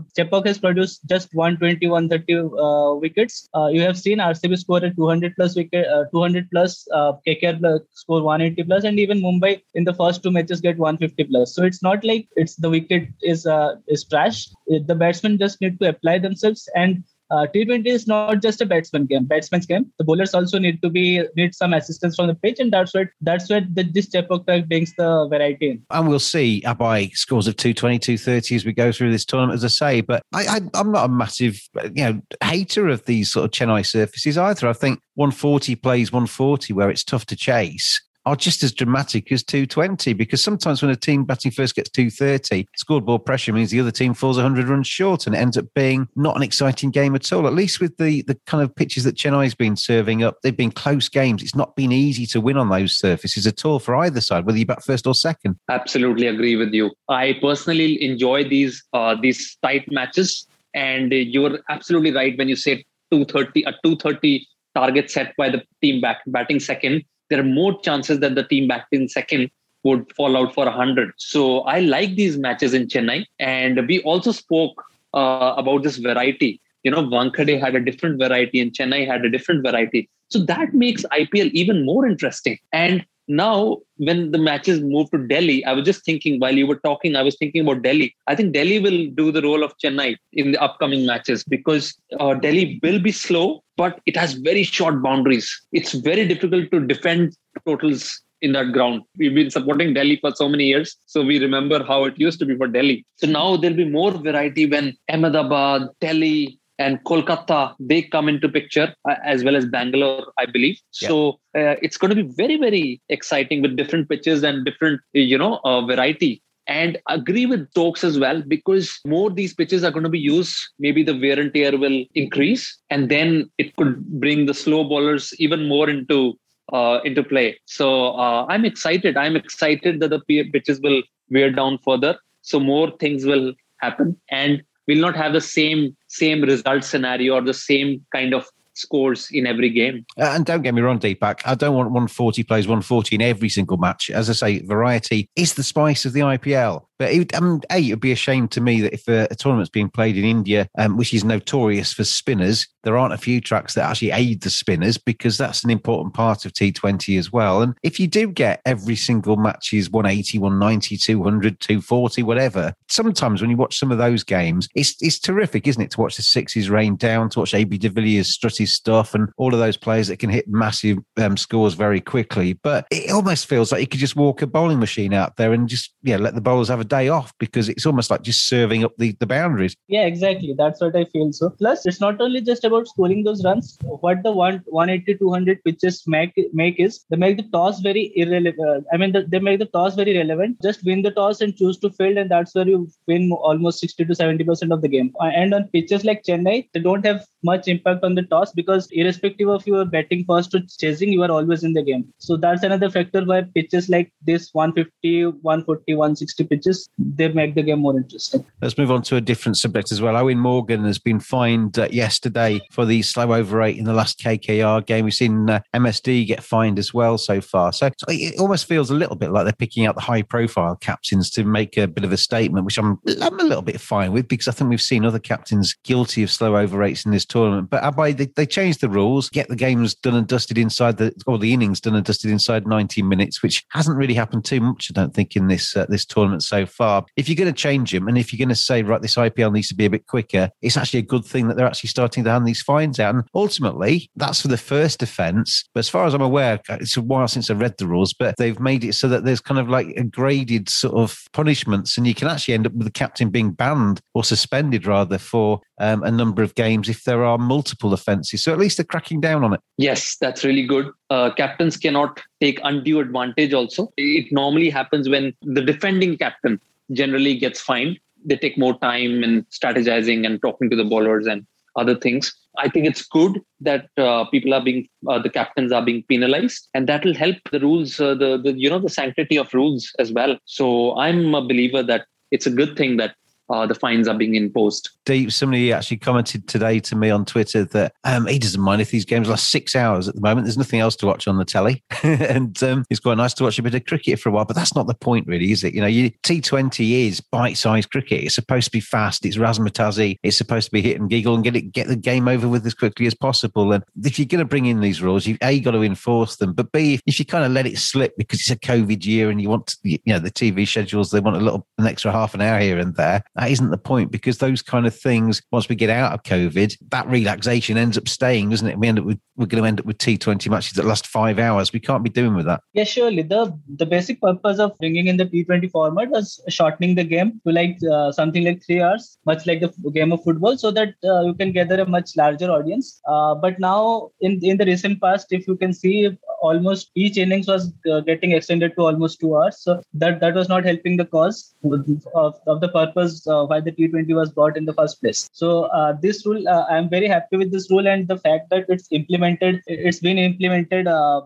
has 0.46 0.58
produced 0.58 1.02
just 1.08 1.30
120, 1.34 1.88
130 1.88 2.36
uh, 2.36 2.96
wickets. 2.96 3.48
Uh, 3.56 3.68
you 3.68 3.82
have 3.82 3.98
seen 3.98 4.20
RCB 4.20 4.58
score 4.58 4.84
a 4.84 4.94
200 4.94 5.36
plus 5.36 5.56
wicket, 5.56 5.88
uh, 5.88 6.06
200 6.12 6.50
plus, 6.52 6.88
uh, 6.94 7.14
KKR 7.28 7.80
score 7.94 8.24
180 8.24 8.64
plus, 8.64 8.84
and 8.84 9.00
even 9.00 9.22
Mumbai 9.22 9.62
in 9.74 9.84
the 9.84 9.94
first 9.94 10.24
two 10.24 10.32
matches 10.32 10.62
get 10.62 10.78
150 10.78 11.24
plus. 11.26 11.56
So 11.56 11.64
it's 11.64 11.84
not 11.84 12.04
like 12.04 12.28
it's 12.36 12.56
the 12.56 12.70
wicket 12.70 13.10
is 13.22 13.46
uh, 13.46 13.76
is 13.88 14.06
trash. 14.06 14.48
The 14.68 14.96
batsmen 14.96 15.38
just 15.38 15.62
need 15.62 15.80
to 15.80 15.90
apply 15.90 16.20
themselves 16.20 16.70
and 16.76 17.04
uh, 17.32 17.48
T20 17.54 17.88
is 17.88 18.08
not 18.08 18.42
just 18.42 18.62
a 18.62 18.66
batsman 18.66 19.06
game, 19.06 19.26
batsman's 19.26 19.66
game. 19.66 19.92
The 19.98 20.04
bowlers 20.04 20.34
also 20.34 20.60
need 20.60 20.82
to 20.82 20.90
be 20.90 21.24
need 21.36 21.56
some 21.56 21.74
assistance 21.74 22.16
from 22.16 22.28
the 22.28 22.36
pitch, 22.36 22.60
and 22.60 22.72
that's 22.72 22.94
what 22.94 23.08
that's 23.22 23.50
what 23.50 23.64
the, 23.74 23.84
this 23.84 24.08
Chepauk 24.08 24.68
brings 24.68 24.94
the 24.96 25.28
variety 25.30 25.72
in. 25.72 25.84
And 25.90 26.08
we'll 26.08 26.20
see 26.20 26.64
by 26.78 27.08
scores 27.14 27.48
of 27.48 27.58
220, 27.58 28.00
230 28.00 28.56
as 28.56 28.66
we 28.66 28.74
go 28.74 28.92
through 28.92 29.12
this 29.12 29.26
tournament, 29.26 29.56
as 29.56 29.66
I 29.66 29.70
say. 29.70 30.02
But 30.02 30.22
I, 30.34 30.60
I, 30.74 30.80
am 30.80 30.92
not 30.92 31.06
a 31.06 31.12
massive 31.12 31.60
you 31.94 32.04
know 32.04 32.22
hater 32.44 32.88
of 32.90 33.06
these 33.06 33.32
sort 33.32 33.46
of 33.46 33.52
Chennai 33.52 33.86
surfaces 33.86 34.38
either. 34.38 34.68
I 34.68 34.74
think 34.74 35.00
140 35.16 35.76
plays 35.78 36.12
140 36.12 36.74
where 36.74 36.90
it's 36.90 37.04
tough 37.04 37.26
to 37.28 37.36
chase 37.36 38.02
are 38.26 38.36
just 38.36 38.64
as 38.64 38.72
dramatic 38.72 39.32
as 39.32 39.44
220 39.44 40.14
because 40.14 40.44
sometimes 40.44 40.82
when 40.82 40.92
a 40.92 40.96
team 40.96 41.24
batting 41.24 41.52
first 41.52 41.76
gets 41.76 41.90
230, 41.92 42.68
scoreboard 42.76 43.26
pressure 43.26 43.54
means 43.54 43.72
the 43.72 43.80
other 43.80 43.92
team 43.92 44.14
falls 44.14 44.38
100 44.38 44.68
runs 44.68 44.88
short 44.88 45.28
and 45.28 45.36
ends 45.36 45.58
up 45.58 45.66
being 45.76 46.08
not 46.16 46.36
an 46.36 46.42
exciting 46.42 46.90
game 46.90 47.16
at 47.16 47.32
all. 47.32 47.46
At 47.46 47.54
least 47.54 47.80
with 47.80 47.96
the, 47.98 48.24
the 48.24 48.38
kind 48.46 48.64
of 48.64 48.76
pitches 48.76 49.04
that 49.04 49.16
Chennai's 49.16 49.54
been 49.54 49.76
serving 49.76 50.24
up, 50.24 50.38
they've 50.42 50.56
been 50.56 50.72
close 50.72 51.08
games. 51.08 51.44
It's 51.44 51.56
not 51.56 51.76
been 51.76 51.92
easy 51.92 52.26
to 52.28 52.42
win 52.42 52.58
on 52.58 52.70
those 52.70 52.98
surfaces 52.98 53.46
at 53.46 53.64
all 53.64 53.80
for 53.80 53.96
either 53.96 54.22
side, 54.22 54.46
whether 54.46 54.58
you 54.58 54.66
bat 54.66 54.84
first 54.84 55.06
or 55.06 55.14
second. 55.14 55.58
Absolutely 55.70 56.28
agree 56.28 56.56
with 56.56 56.74
you. 56.74 56.92
I 57.10 57.38
personally 57.42 58.04
enjoy 58.04 58.48
these 58.48 58.84
uh, 58.94 59.16
these 59.22 59.58
tight 59.62 59.92
matches, 59.92 60.48
and 60.74 61.12
you're 61.12 61.60
absolutely 61.70 62.12
right 62.12 62.38
when 62.38 62.50
you 62.50 62.56
say 62.56 62.86
230 63.12 63.64
a 63.64 63.72
230 63.84 64.48
target 64.74 65.10
set 65.10 65.36
by 65.38 65.50
the 65.50 65.64
team 65.82 66.02
back 66.02 66.22
batting 66.28 66.60
second 66.60 67.04
there 67.30 67.40
are 67.40 67.44
more 67.44 67.80
chances 67.82 68.20
that 68.20 68.36
the 68.36 68.44
team 68.44 68.68
back 68.68 68.88
in 68.92 69.10
second 69.10 69.50
would 69.84 70.12
fall 70.16 70.36
out 70.36 70.54
for 70.54 70.66
100. 70.66 71.14
So 71.18 71.62
I 71.62 71.80
like 71.80 72.16
these 72.16 72.38
matches 72.38 72.74
in 72.74 72.88
Chennai. 72.88 73.26
And 73.40 73.88
we 73.88 74.02
also 74.02 74.32
spoke 74.32 74.84
uh, 75.14 75.54
about 75.58 75.84
this 75.84 75.98
variety. 75.98 76.60
You 76.84 76.92
know, 76.92 77.04
Wankhede 77.04 77.60
had 77.60 77.76
a 77.76 77.80
different 77.80 78.20
variety 78.20 78.60
and 78.60 78.72
Chennai 78.72 79.08
had 79.08 79.26
a 79.26 79.30
different 79.30 79.64
variety. 79.64 80.10
So 80.30 80.40
that 80.46 80.74
makes 80.74 81.04
IPL 81.06 81.52
even 81.52 81.86
more 81.86 82.06
interesting. 82.06 82.58
And 82.74 83.06
now, 83.28 83.78
when 83.98 84.32
the 84.32 84.38
matches 84.38 84.82
move 84.82 85.10
to 85.12 85.18
Delhi, 85.18 85.66
I 85.66 85.74
was 85.74 85.86
just 85.86 86.06
thinking 86.06 86.40
while 86.40 86.56
you 86.56 86.68
were 86.68 86.78
talking, 86.78 87.16
I 87.16 87.24
was 87.24 87.36
thinking 87.38 87.62
about 87.62 87.82
Delhi. 87.82 88.16
I 88.28 88.36
think 88.36 88.54
Delhi 88.54 88.80
will 88.80 89.08
do 89.16 89.32
the 89.32 89.42
role 89.42 89.64
of 89.64 89.76
Chennai 89.84 90.18
in 90.34 90.52
the 90.52 90.62
upcoming 90.62 91.06
matches 91.06 91.44
because 91.44 91.96
uh, 92.20 92.36
Delhi 92.36 92.80
will 92.84 93.00
be 93.00 93.12
slow, 93.12 93.64
but 93.78 94.00
it 94.06 94.16
has 94.16 94.34
very 94.34 94.64
short 94.64 95.02
boundaries. 95.02 95.50
It's 95.72 95.94
very 95.94 96.28
difficult 96.28 96.70
to 96.72 96.80
defend 96.80 97.36
totals 97.66 98.22
in 98.42 98.52
that 98.52 98.74
ground. 98.74 99.02
We've 99.18 99.34
been 99.34 99.50
supporting 99.50 99.94
Delhi 99.94 100.18
for 100.18 100.32
so 100.36 100.48
many 100.48 100.66
years, 100.66 100.96
so 101.06 101.24
we 101.24 101.40
remember 101.40 101.84
how 101.84 102.04
it 102.04 102.20
used 102.20 102.38
to 102.40 102.46
be 102.46 102.56
for 102.56 102.68
Delhi. 102.68 103.06
So 103.16 103.28
now 103.28 103.58
there'll 103.58 103.78
be 103.78 103.90
more 103.90 104.12
variety 104.12 104.70
when 104.70 104.96
Ahmedabad, 105.10 105.90
Delhi, 106.00 106.60
and 106.78 107.04
Kolkata 107.04 107.76
they 107.80 108.02
come 108.02 108.28
into 108.28 108.50
picture 108.50 108.94
uh, 109.10 109.16
as 109.24 109.44
well 109.44 109.56
as 109.56 109.66
Bangalore, 109.66 110.32
I 110.38 110.46
believe. 110.46 110.80
Yeah. 111.02 111.08
So 111.10 111.30
uh, 111.58 111.76
it's 111.82 111.98
going 111.98 112.16
to 112.16 112.24
be 112.24 112.30
very 112.36 112.58
very 112.58 113.02
exciting 113.10 113.62
with 113.62 113.76
different 113.76 114.10
pitches 114.10 114.44
and 114.44 114.66
different 114.66 115.02
you 115.14 115.38
know 115.38 115.60
uh, 115.64 115.86
variety. 115.86 116.42
And 116.68 116.98
agree 117.08 117.46
with 117.46 117.70
Stokes 117.70 118.04
as 118.04 118.18
well 118.18 118.42
because 118.42 119.00
more 119.06 119.30
these 119.30 119.54
pitches 119.54 119.84
are 119.84 119.92
going 119.92 120.04
to 120.04 120.10
be 120.10 120.20
used, 120.20 120.58
maybe 120.80 121.04
the 121.04 121.16
wear 121.16 121.40
and 121.40 121.54
tear 121.54 121.78
will 121.78 122.04
increase, 122.16 122.76
and 122.90 123.08
then 123.08 123.52
it 123.60 123.76
could 123.76 124.04
bring 124.20 124.48
the 124.48 124.54
slow 124.56 124.84
bowlers 124.84 125.32
even 125.38 125.68
more 125.68 125.88
into 125.88 126.34
uh, 126.74 127.02
into 127.04 127.24
play. 127.24 127.60
So 127.66 128.16
uh, 128.16 128.48
I'm 128.50 128.66
excited. 128.66 129.16
I'm 129.16 129.36
excited 129.36 130.00
that 130.00 130.10
the 130.10 130.22
pitches 130.52 130.82
will 130.82 131.04
wear 131.30 131.52
down 131.52 131.78
further, 131.86 132.18
so 132.42 132.60
more 132.60 132.90
things 133.00 133.26
will 133.26 133.54
happen, 133.78 134.20
and 134.32 134.64
we'll 134.88 135.02
not 135.02 135.16
have 135.16 135.34
the 135.34 135.42
same 135.42 135.96
same 136.20 136.42
result 136.42 136.84
scenario 136.84 137.36
or 137.36 137.42
the 137.42 137.54
same 137.54 138.06
kind 138.16 138.34
of 138.34 138.46
scores 138.76 139.30
in 139.32 139.48
every 139.48 139.70
game. 139.70 140.06
Uh, 140.20 140.32
and 140.36 140.46
don't 140.46 140.62
get 140.62 140.74
me 140.74 140.82
wrong, 140.82 141.00
Deepak, 141.00 141.42
I 141.46 141.56
don't 141.56 141.76
want 141.76 141.90
140 141.90 142.44
plays 142.44 142.68
140 142.68 143.16
in 143.16 143.22
every 143.22 143.50
single 143.50 143.78
match. 143.78 144.10
As 144.10 144.30
I 144.30 144.34
say, 144.34 144.60
variety 144.60 145.30
is 145.36 145.54
the 145.54 145.64
spice 145.64 146.06
of 146.06 146.14
the 146.14 146.22
IPL. 146.22 146.86
But 146.98 147.12
it, 147.12 147.36
um, 147.36 147.62
A, 147.72 147.78
it 147.80 147.92
would 147.92 148.00
be 148.00 148.12
a 148.12 148.16
shame 148.16 148.48
to 148.50 148.62
me 148.62 148.82
that 148.82 148.94
if 148.94 149.08
a, 149.08 149.28
a 149.30 149.36
tournament's 149.36 149.70
being 149.70 149.90
played 149.90 150.18
in 150.18 150.24
India, 150.24 150.70
um, 150.78 150.96
which 150.96 151.14
is 151.14 151.24
notorious 151.24 151.92
for 151.92 152.04
spinners, 152.06 152.68
there 152.84 152.98
aren't 152.98 153.14
a 153.14 153.18
few 153.18 153.42
tracks 153.42 153.74
that 153.74 153.90
actually 153.90 154.12
aid 154.12 154.42
the 154.42 154.50
spinners 154.50 154.98
because 154.98 155.38
that's 155.38 155.64
an 155.64 155.72
important 155.72 156.14
part 156.14 156.46
of 156.46 156.54
T20 156.54 157.20
as 157.20 157.34
well. 157.34 157.62
And 157.62 157.76
if 157.84 158.00
you 158.00 158.08
do 158.08 158.28
get 158.28 158.62
every 158.66 158.96
single 158.96 159.36
match 159.36 159.74
is 159.74 159.90
180, 159.90 160.40
190, 160.40 160.98
200, 160.98 161.60
240, 161.60 162.24
whatever, 162.24 162.74
sometimes 162.88 163.42
when 163.42 163.50
you 163.50 163.58
watch 163.58 163.78
some 163.78 163.92
of 163.92 163.98
those 163.98 164.24
games, 164.24 164.70
it's, 164.76 164.96
it's 165.02 165.20
terrific, 165.20 165.68
isn't 165.68 165.82
it, 165.82 165.92
to 165.92 166.02
watch 166.02 166.16
the 166.16 166.24
sixes 166.24 166.70
rain 166.70 166.96
down, 166.96 167.30
to 167.32 167.40
watch 167.40 167.54
AB 167.54 167.78
de 167.78 167.90
Villiers 167.90 168.30
strut 168.30 168.62
stuff 168.66 169.14
and 169.14 169.30
all 169.38 169.54
of 169.54 169.60
those 169.60 169.78
players 169.78 170.08
that 170.08 170.20
can 170.20 170.30
hit 170.30 170.48
massive 170.48 170.98
um, 171.18 171.38
scores 171.38 171.74
very 171.74 172.02
quickly. 172.02 172.54
But 172.54 172.88
it 172.92 173.12
almost 173.12 173.48
feels 173.48 173.72
like 173.72 173.82
you 173.82 173.88
could 173.88 174.00
just 174.00 174.16
walk 174.16 174.42
a 174.42 174.48
bowling 174.48 174.80
machine 174.80 175.14
out 175.14 175.38
there 175.38 175.54
and 175.54 175.68
just, 175.68 175.94
yeah, 176.04 176.18
let 176.18 176.36
the 176.36 176.42
bowlers 176.42 176.68
have 176.70 176.80
a 176.80 176.86
day 176.86 177.10
off 177.10 177.34
because 177.40 177.70
it's 177.70 177.86
almost 177.86 178.10
like 178.12 178.22
just 178.22 178.48
serving 178.48 178.84
up 178.84 178.94
the, 178.98 179.16
the 179.20 179.26
boundaries. 179.26 179.76
Yeah, 179.88 180.06
exactly. 180.06 180.54
That's 180.58 180.82
what 180.82 180.96
I 180.96 181.06
feel. 181.06 181.32
So, 181.34 181.50
plus, 181.50 181.86
it's 181.86 182.02
not 182.02 182.22
only 182.22 182.42
just 182.42 182.64
about 182.64 182.88
scoring 182.88 183.24
those 183.24 183.44
runs. 183.44 183.78
What 183.84 184.24
the 184.24 184.32
one 184.32 184.62
180 184.68 185.18
200 185.20 185.64
pitches 185.64 186.04
make 186.08 186.34
make 186.54 186.80
is 186.80 187.04
they 187.10 187.18
make 187.18 187.38
the 187.38 187.48
toss 187.52 187.80
very 187.82 188.12
irrelevant. 188.16 188.86
I 188.94 188.98
mean, 188.98 189.12
the, 189.12 189.24
they 189.24 189.40
make 189.40 189.60
the 189.60 189.66
toss 189.66 189.96
very 189.96 190.18
relevant. 190.18 190.62
Just 190.62 190.84
win 190.86 191.02
the 191.02 191.12
toss 191.12 191.42
and 191.42 191.56
choose 191.56 191.78
to 191.80 191.90
field, 191.92 192.18
and 192.18 192.30
that's 192.30 192.56
where 192.56 192.68
you 192.68 192.90
win 193.08 193.32
almost 193.32 193.80
60 193.80 194.06
to 194.06 194.16
70 194.16 194.44
percent 194.44 194.72
of 194.72 194.82
the 194.82 194.88
game. 194.88 195.14
And 195.20 195.54
on 195.54 195.70
pitches 195.70 196.06
like 196.06 196.24
Chennai, 196.24 196.70
they 196.74 196.80
don't 196.80 197.06
have 197.06 197.26
much 197.44 197.68
impact 197.68 198.04
on 198.04 198.16
the 198.16 198.24
toss 198.24 198.52
because 198.56 198.88
irrespective 198.92 199.50
of 199.50 199.68
your 199.68 199.86
betting 199.86 200.26
first 200.26 200.52
to 200.52 200.62
chasing, 200.80 201.12
you 201.12 201.22
are 201.24 201.32
always 201.32 201.64
in 201.64 201.74
the 201.74 201.84
game. 201.84 202.12
So 202.18 202.38
that's 202.38 202.64
another 202.64 202.90
factor 202.90 203.24
why 203.26 203.42
pitches 203.42 203.90
like 203.90 204.12
this 204.22 204.50
150, 204.54 205.26
140, 205.42 205.94
160 205.94 206.44
pitches, 206.46 206.90
they 206.98 207.28
make 207.30 207.56
the 207.56 207.64
game 207.64 207.80
more 207.80 207.96
interesting. 207.96 208.46
Let's 208.62 208.78
move 208.78 208.92
on 208.92 209.02
to 209.04 209.18
a 209.18 209.22
different 209.22 209.58
subject 209.58 209.92
as 209.92 210.02
well. 210.02 210.14
Eoin 210.16 210.38
Morgan 210.38 210.84
has 210.86 211.00
been 211.00 211.20
fined 211.20 211.78
uh, 211.78 211.88
yesterday 211.92 212.60
for 212.72 212.86
the 212.86 213.02
slow 213.02 213.34
over 213.34 213.58
rate 213.58 213.78
in 213.78 213.86
the 213.86 213.94
last 213.94 214.20
KKR 214.20 214.86
game. 214.86 215.06
We've 215.06 215.14
seen 215.14 215.50
uh, 215.50 215.60
MSD 215.76 216.28
get 216.28 216.44
fined 216.44 216.80
as 216.80 216.94
well 216.94 217.18
so 217.18 217.42
far. 217.42 217.74
So, 217.74 217.90
so, 217.98 218.06
it 218.10 218.40
almost 218.40 218.66
feels 218.66 218.90
a 218.90 218.96
little 218.96 219.16
bit 219.16 219.32
like 219.32 219.46
they're 219.46 219.54
picking 219.54 219.86
out 219.86 219.96
the 219.96 220.02
high 220.02 220.22
profile 220.22 220.76
captains 220.76 221.30
to 221.32 221.44
make 221.44 221.78
a 221.78 221.88
bit 221.88 222.04
of 222.04 222.12
a 222.12 222.18
statement, 222.18 222.66
which 222.66 222.78
I'm, 222.78 223.00
I'm 223.22 223.40
a 223.40 223.44
little 223.44 223.62
bit 223.62 223.80
fine 223.80 224.12
with 224.12 224.28
because 224.28 224.48
I 224.48 224.52
think 224.52 224.70
we've 224.70 224.82
seen 224.82 225.06
other 225.06 225.20
captains 225.20 225.76
guilty 225.84 226.24
of 226.24 226.32
slow 226.32 226.58
over 226.58 226.78
rates 226.78 227.06
in 227.06 227.12
this 227.12 227.26
tournament. 227.26 227.70
But 227.70 227.84
Abhay, 227.84 228.16
they, 228.16 228.28
they 228.28 228.45
changed 228.46 228.82
the 228.82 228.90
rules, 228.90 229.30
get 229.30 229.48
the 229.48 229.56
games 229.56 229.96
done 229.96 230.16
and 230.16 230.28
dusted 230.28 230.58
inside 230.58 230.98
the, 230.98 231.14
or 231.28 231.38
the 231.38 231.54
innings 231.54 231.80
done 231.80 231.96
and 231.96 232.06
dusted 232.06 232.32
inside 232.32 232.68
90 232.68 233.02
minutes, 233.02 233.42
which 233.42 233.64
hasn't 233.70 233.98
really 233.98 234.14
happened 234.14 234.46
too 234.46 234.62
much, 234.62 234.90
I 234.90 235.00
don't 235.00 235.14
think, 235.14 235.36
in 235.36 235.48
this 235.48 235.76
uh, 235.76 235.86
this 235.88 236.06
tournament 236.06 236.44
so 236.44 236.66
far. 236.66 237.06
If 237.16 237.28
you're 237.28 237.36
going 237.36 237.54
to 237.54 237.62
change 237.62 237.92
them 237.92 238.08
and 238.08 238.18
if 238.18 238.32
you're 238.32 238.46
going 238.46 238.50
to 238.50 238.56
say, 238.56 238.84
right, 238.84 239.02
this 239.02 239.16
IPL 239.16 239.54
needs 239.54 239.68
to 239.70 239.76
be 239.76 239.86
a 239.86 239.90
bit 239.90 240.08
quicker, 240.08 240.50
it's 240.62 240.78
actually 240.78 241.00
a 241.00 241.04
good 241.04 241.26
thing 241.26 241.48
that 241.48 241.58
they're 241.58 241.68
actually 241.68 241.90
starting 241.90 242.24
to 242.24 242.32
hand 242.32 242.48
these 242.48 242.62
fines 242.62 243.00
out. 243.00 243.16
And 243.16 243.24
ultimately, 243.34 244.10
that's 244.16 244.42
for 244.42 244.48
the 244.48 244.58
first 244.58 245.02
offence. 245.04 245.64
But 245.74 245.80
as 245.80 245.90
far 245.90 246.06
as 246.06 246.14
I'm 246.14 246.22
aware, 246.22 246.60
it's 246.70 246.98
a 246.98 247.02
while 247.02 247.28
since 247.28 247.50
I 247.50 247.54
read 247.54 247.78
the 247.78 247.88
rules, 247.88 248.14
but 248.14 248.36
they've 248.38 248.60
made 248.60 248.84
it 248.84 248.94
so 248.94 249.08
that 249.10 249.24
there's 249.24 249.42
kind 249.42 249.60
of 249.60 249.70
like 249.70 249.88
a 249.98 250.04
graded 250.04 250.70
sort 250.70 250.96
of 250.96 251.24
punishments, 251.34 251.98
and 251.98 252.08
you 252.08 252.16
can 252.16 252.28
actually 252.28 252.54
end 252.54 252.66
up 252.66 252.74
with 252.74 252.86
the 252.86 252.92
captain 252.92 253.30
being 253.30 253.52
banned 253.52 254.02
or 254.14 254.24
suspended 254.24 254.86
rather 254.86 255.18
for 255.18 255.62
um, 255.80 256.04
a 256.04 256.12
number 256.12 256.42
of 256.44 256.56
games 256.56 256.90
if 256.90 257.04
there 257.04 257.24
are 257.24 257.38
multiple 257.38 257.94
offences. 257.94 258.35
So 258.36 258.52
at 258.52 258.60
least 258.60 258.78
they're 258.78 258.86
cracking 258.86 259.22
down 259.22 259.44
on 259.44 259.54
it. 259.54 259.60
Yes, 259.78 260.18
that's 260.18 260.44
really 260.44 260.66
good. 260.66 260.92
Uh, 261.10 261.34
captains 261.34 261.78
cannot 261.78 262.22
take 262.42 262.60
undue 262.64 263.00
advantage. 263.00 263.54
Also, 263.54 263.92
it 263.98 264.32
normally 264.32 264.70
happens 264.70 265.10
when 265.10 265.34
the 265.42 265.62
defending 265.62 266.18
captain 266.18 266.60
generally 266.92 267.38
gets 267.38 267.62
fined. 267.62 268.00
They 268.26 268.38
take 268.38 268.58
more 268.58 268.78
time 268.80 269.24
in 269.24 269.46
strategizing 269.46 270.26
and 270.26 270.42
talking 270.42 270.70
to 270.70 270.76
the 270.76 270.84
bowlers 270.84 271.28
and 271.28 271.46
other 271.76 271.96
things. 271.96 272.34
I 272.58 272.70
think 272.70 272.86
it's 272.86 273.06
good 273.06 273.42
that 273.60 273.90
uh, 273.98 274.26
people 274.26 274.54
are 274.54 274.64
being 274.64 274.88
uh, 275.08 275.20
the 275.20 275.30
captains 275.30 275.72
are 275.72 275.84
being 275.84 276.04
penalized, 276.04 276.70
and 276.74 276.88
that 276.88 277.04
will 277.04 277.14
help 277.14 277.36
the 277.52 277.60
rules, 277.60 278.00
uh, 278.00 278.16
the 278.16 278.38
the 278.38 278.54
you 278.54 278.70
know 278.70 278.80
the 278.80 278.90
sanctity 278.90 279.38
of 279.38 279.54
rules 279.54 279.92
as 280.00 280.12
well. 280.12 280.38
So 280.46 280.98
I'm 280.98 281.36
a 281.36 281.42
believer 281.42 281.84
that 281.84 282.06
it's 282.32 282.48
a 282.48 282.52
good 282.52 282.78
thing 282.78 282.98
that 282.98 283.16
uh, 283.50 283.66
the 283.66 283.76
fines 283.76 284.08
are 284.08 284.18
being 284.18 284.36
imposed. 284.36 284.90
Deep, 285.06 285.32
somebody 285.32 285.72
actually 285.72 285.98
commented 285.98 286.48
today 286.48 286.80
to 286.80 286.96
me 286.96 287.10
on 287.10 287.26
Twitter 287.26 287.64
that 287.66 287.94
um, 288.04 288.26
he 288.26 288.40
doesn't 288.40 288.62
mind 288.62 288.82
if 288.82 288.92
these 288.92 289.06
games 289.06 289.30
last 289.30 289.52
six 289.52 289.76
hours 289.76 290.08
at 290.08 290.16
the 290.16 290.22
moment. 290.22 290.46
There's 290.46 290.58
nothing 290.58 290.80
else 290.80 290.96
to 290.98 291.06
watch 291.06 291.28
on 291.28 291.38
the 291.38 291.46
telly. 291.46 291.84
and 292.04 292.62
um, 292.64 292.86
it's 292.90 293.00
quite 293.00 293.18
nice 293.18 293.34
to 293.36 293.44
watch 293.44 293.60
a 293.60 293.64
bit 293.64 293.76
of 293.76 293.86
cricket 293.86 294.20
for 294.20 294.30
a 294.30 294.32
while, 294.32 294.46
but 294.46 294.56
that's 294.56 294.76
not 294.76 294.88
the 294.88 294.96
point, 294.96 295.28
really, 295.28 295.52
is 295.52 295.64
it? 295.64 295.74
You 295.74 295.82
know, 295.82 295.88
you, 295.88 296.12
T20 296.24 297.08
is 297.08 297.22
bite 297.22 297.58
sized 297.58 297.92
cricket. 297.92 298.24
It's 298.24 298.36
supposed 298.36 298.66
to 298.66 298.72
be 298.72 298.80
fast. 298.80 299.26
It's 299.26 299.38
razzmatazzy. 299.38 300.18
It's 300.24 300.38
supposed 300.38 300.66
to 300.68 300.72
be 300.72 300.82
hit 300.82 301.00
and 301.00 301.10
giggle 301.10 301.36
and 301.36 301.44
get 301.44 301.56
it, 301.56 301.72
get 301.72 301.88
the 301.88 301.96
game 301.96 302.28
over 302.28 302.48
with 302.48 302.66
as 302.66 302.74
quickly 302.74 303.06
as 303.06 303.14
possible. 303.14 303.72
And 303.74 303.84
if 304.04 304.18
you're 304.18 304.26
going 304.26 304.40
to 304.40 304.46
bring 304.46 304.66
in 304.66 304.80
these 304.80 305.02
rules, 305.02 305.28
you've 305.28 305.38
A, 305.42 305.60
got 305.60 305.72
to 305.72 305.84
enforce 305.84 306.38
them, 306.38 306.54
but 306.54 306.72
B, 306.72 307.00
if 307.06 307.20
you 307.20 307.26
kind 307.26 307.46
of 307.46 307.52
let 307.52 307.68
it 307.68 307.78
slip 307.78 308.18
because 308.18 308.40
it's 308.40 308.50
a 308.50 308.56
COVID 308.56 309.06
year 309.06 309.30
and 309.30 309.42
you 309.42 309.50
want, 309.50 309.68
to, 309.68 309.78
you 309.84 310.00
know, 310.08 310.20
the 310.20 310.32
TV 310.32 310.68
schedules, 310.68 311.12
they 311.12 311.20
want 311.20 311.38
a 311.38 311.40
little, 311.40 311.68
an 311.78 311.86
extra 311.86 312.12
half 312.12 312.34
an 312.34 312.42
hour 312.42 312.60
here 312.60 312.80
and 312.80 312.96
there, 312.96 313.24
that 313.36 313.52
isn't 313.52 313.70
the 313.70 313.78
point 313.78 314.12
because 314.12 314.38
those 314.38 314.62
kind 314.62 314.88
of 314.88 314.98
things, 314.98 315.42
once 315.52 315.68
we 315.68 315.76
get 315.76 315.90
out 315.90 316.14
of 316.14 316.24
COVID, 316.24 316.78
that 316.90 317.08
relaxation 317.08 317.78
ends 317.78 317.98
up 317.98 318.08
staying, 318.08 318.50
doesn't 318.50 318.68
it? 318.68 318.80
We 318.80 318.88
end 318.88 319.00
up 319.00 319.06
with, 319.06 319.20
we're 319.36 319.46
going 319.46 319.62
to 319.62 319.68
end 319.68 319.80
up 319.82 319.86
with 319.86 319.98
T20 319.98 320.50
matches 320.50 320.74
that 320.74 320.86
last 320.86 321.06
five 321.06 321.38
hours. 321.38 321.74
We 321.74 321.82
can't 321.82 322.04
be 322.04 322.10
doing 322.10 322.36
with 322.36 322.46
that. 322.46 322.62
Yeah, 322.74 322.86
surely. 322.86 323.24
The 323.24 323.58
the 323.76 323.86
basic 323.86 324.22
purpose 324.22 324.60
of 324.60 324.78
bringing 324.78 325.08
in 325.08 325.18
the 325.18 325.26
T20 325.26 325.70
format 325.72 326.10
was 326.10 326.42
shortening 326.48 326.96
the 326.96 327.04
game 327.04 327.42
to 327.46 327.52
like 327.52 327.78
uh, 327.92 328.14
something 328.14 328.46
like 328.46 328.64
three 328.66 328.82
hours, 328.82 329.18
much 329.26 329.46
like 329.46 329.60
the 329.60 329.92
game 329.92 330.14
of 330.14 330.24
football, 330.24 330.58
so 330.58 330.72
that 330.72 330.94
uh, 331.04 331.22
you 331.22 331.34
can 331.34 331.52
gather 331.52 331.82
a 331.82 331.86
much 331.86 332.16
larger 332.16 332.50
audience. 332.50 333.02
Uh, 333.08 333.36
but 333.36 333.60
now, 333.60 334.12
in 334.22 334.40
in 334.44 334.58
the 334.58 334.66
recent 334.66 335.02
past, 335.02 335.28
if 335.32 335.46
you 335.46 335.58
can 335.58 335.74
see, 335.74 336.18
almost 336.42 336.92
each 336.96 337.18
innings 337.18 337.48
was 337.48 337.74
uh, 337.92 338.00
getting 338.00 338.32
extended 338.32 338.76
to 338.76 338.82
almost 338.84 339.20
two 339.20 339.36
hours. 339.36 339.60
So 339.60 339.82
that 339.96 340.22
that 340.22 340.36
was 340.36 340.48
not 340.48 340.64
helping 340.64 340.96
the 340.96 341.06
cause 341.06 341.54
of, 341.66 342.36
of 342.48 342.62
the 342.62 342.70
purpose 342.70 343.25
uh, 343.28 343.46
why 343.46 343.60
the 343.60 343.72
T20 343.72 344.14
was 344.16 344.32
brought 344.32 344.58
in 344.58 344.66
the 344.66 344.74
first 344.74 345.02
place. 345.02 345.30
So 345.34 345.64
uh, 345.66 345.94
this 346.02 346.26
rule, 346.26 346.48
uh, 346.48 346.66
I'm 346.70 346.90
very 346.90 347.08
happy 347.08 347.38
with 347.38 347.52
this 347.52 347.70
rule 347.70 347.88
and 347.88 348.08
the 348.08 348.18
fact 348.18 348.50
that 348.50 348.66
it's 348.70 348.88
implemented, 348.92 349.62
it's 349.68 350.00
been 350.00 350.18
implemented 350.18 350.88
uh, 350.88 351.22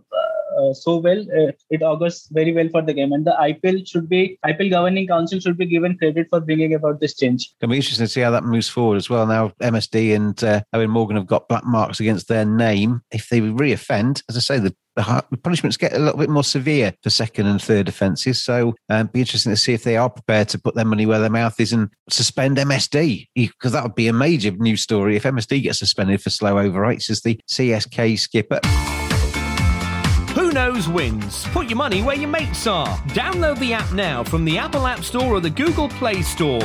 so 0.73 0.97
well, 0.97 1.19
uh, 1.21 1.51
it 1.69 1.81
augurs 1.81 2.27
very 2.31 2.53
well 2.53 2.69
for 2.69 2.81
the 2.81 2.93
game. 2.93 3.13
And 3.13 3.25
the 3.25 3.35
IPL 3.39 3.87
should 3.87 4.09
be 4.09 4.39
IPL 4.45 4.69
governing 4.69 5.07
council 5.07 5.39
should 5.39 5.57
be 5.57 5.65
given 5.65 5.97
credit 5.97 6.27
for 6.29 6.39
bringing 6.39 6.73
about 6.73 6.99
this 6.99 7.15
change. 7.15 7.53
It'll 7.61 7.71
be 7.71 7.77
interesting 7.77 8.05
to 8.05 8.11
see 8.11 8.21
how 8.21 8.31
that 8.31 8.43
moves 8.43 8.69
forward 8.69 8.97
as 8.97 9.09
well. 9.09 9.25
Now 9.25 9.49
MSD 9.61 10.15
and 10.15 10.43
uh, 10.43 10.61
Eoin 10.73 10.89
Morgan 10.89 11.17
have 11.17 11.27
got 11.27 11.47
black 11.47 11.65
marks 11.65 11.99
against 11.99 12.27
their 12.27 12.45
name. 12.45 13.01
If 13.11 13.29
they 13.29 13.41
reoffend, 13.41 14.23
as 14.29 14.37
I 14.37 14.39
say, 14.39 14.59
the 14.59 14.75
the 15.31 15.37
punishments 15.43 15.77
get 15.77 15.93
a 15.93 15.99
little 15.99 16.19
bit 16.19 16.29
more 16.29 16.43
severe 16.43 16.93
for 17.01 17.09
second 17.09 17.45
and 17.45 17.61
third 17.61 17.87
offences. 17.87 18.43
So, 18.43 18.75
um, 18.89 19.07
be 19.07 19.21
interesting 19.21 19.51
to 19.51 19.57
see 19.57 19.73
if 19.73 19.83
they 19.83 19.95
are 19.95 20.09
prepared 20.09 20.49
to 20.49 20.59
put 20.59 20.75
their 20.75 20.83
money 20.83 21.05
where 21.05 21.19
their 21.19 21.29
mouth 21.29 21.57
is 21.59 21.71
and 21.71 21.89
suspend 22.09 22.57
MSD, 22.57 23.27
because 23.35 23.71
that 23.71 23.83
would 23.83 23.95
be 23.95 24.07
a 24.07 24.13
major 24.13 24.51
news 24.51 24.81
story 24.81 25.15
if 25.15 25.23
MSD 25.23 25.63
gets 25.63 25.79
suspended 25.79 26.21
for 26.21 26.29
slow 26.29 26.59
over 26.59 26.81
rates 26.81 27.09
as 27.09 27.21
the 27.21 27.39
CSK 27.49 28.19
skipper. 28.19 28.59
Who 30.35 30.51
knows 30.51 30.87
wins? 30.87 31.45
Put 31.47 31.69
your 31.69 31.77
money 31.77 32.01
where 32.01 32.15
your 32.15 32.29
mates 32.29 32.67
are. 32.67 32.95
Download 33.09 33.57
the 33.59 33.73
app 33.73 33.91
now 33.93 34.23
from 34.23 34.45
the 34.45 34.57
Apple 34.57 34.85
App 34.85 35.03
Store 35.03 35.33
or 35.33 35.39
the 35.39 35.49
Google 35.49 35.89
Play 35.89 36.21
Store. 36.21 36.61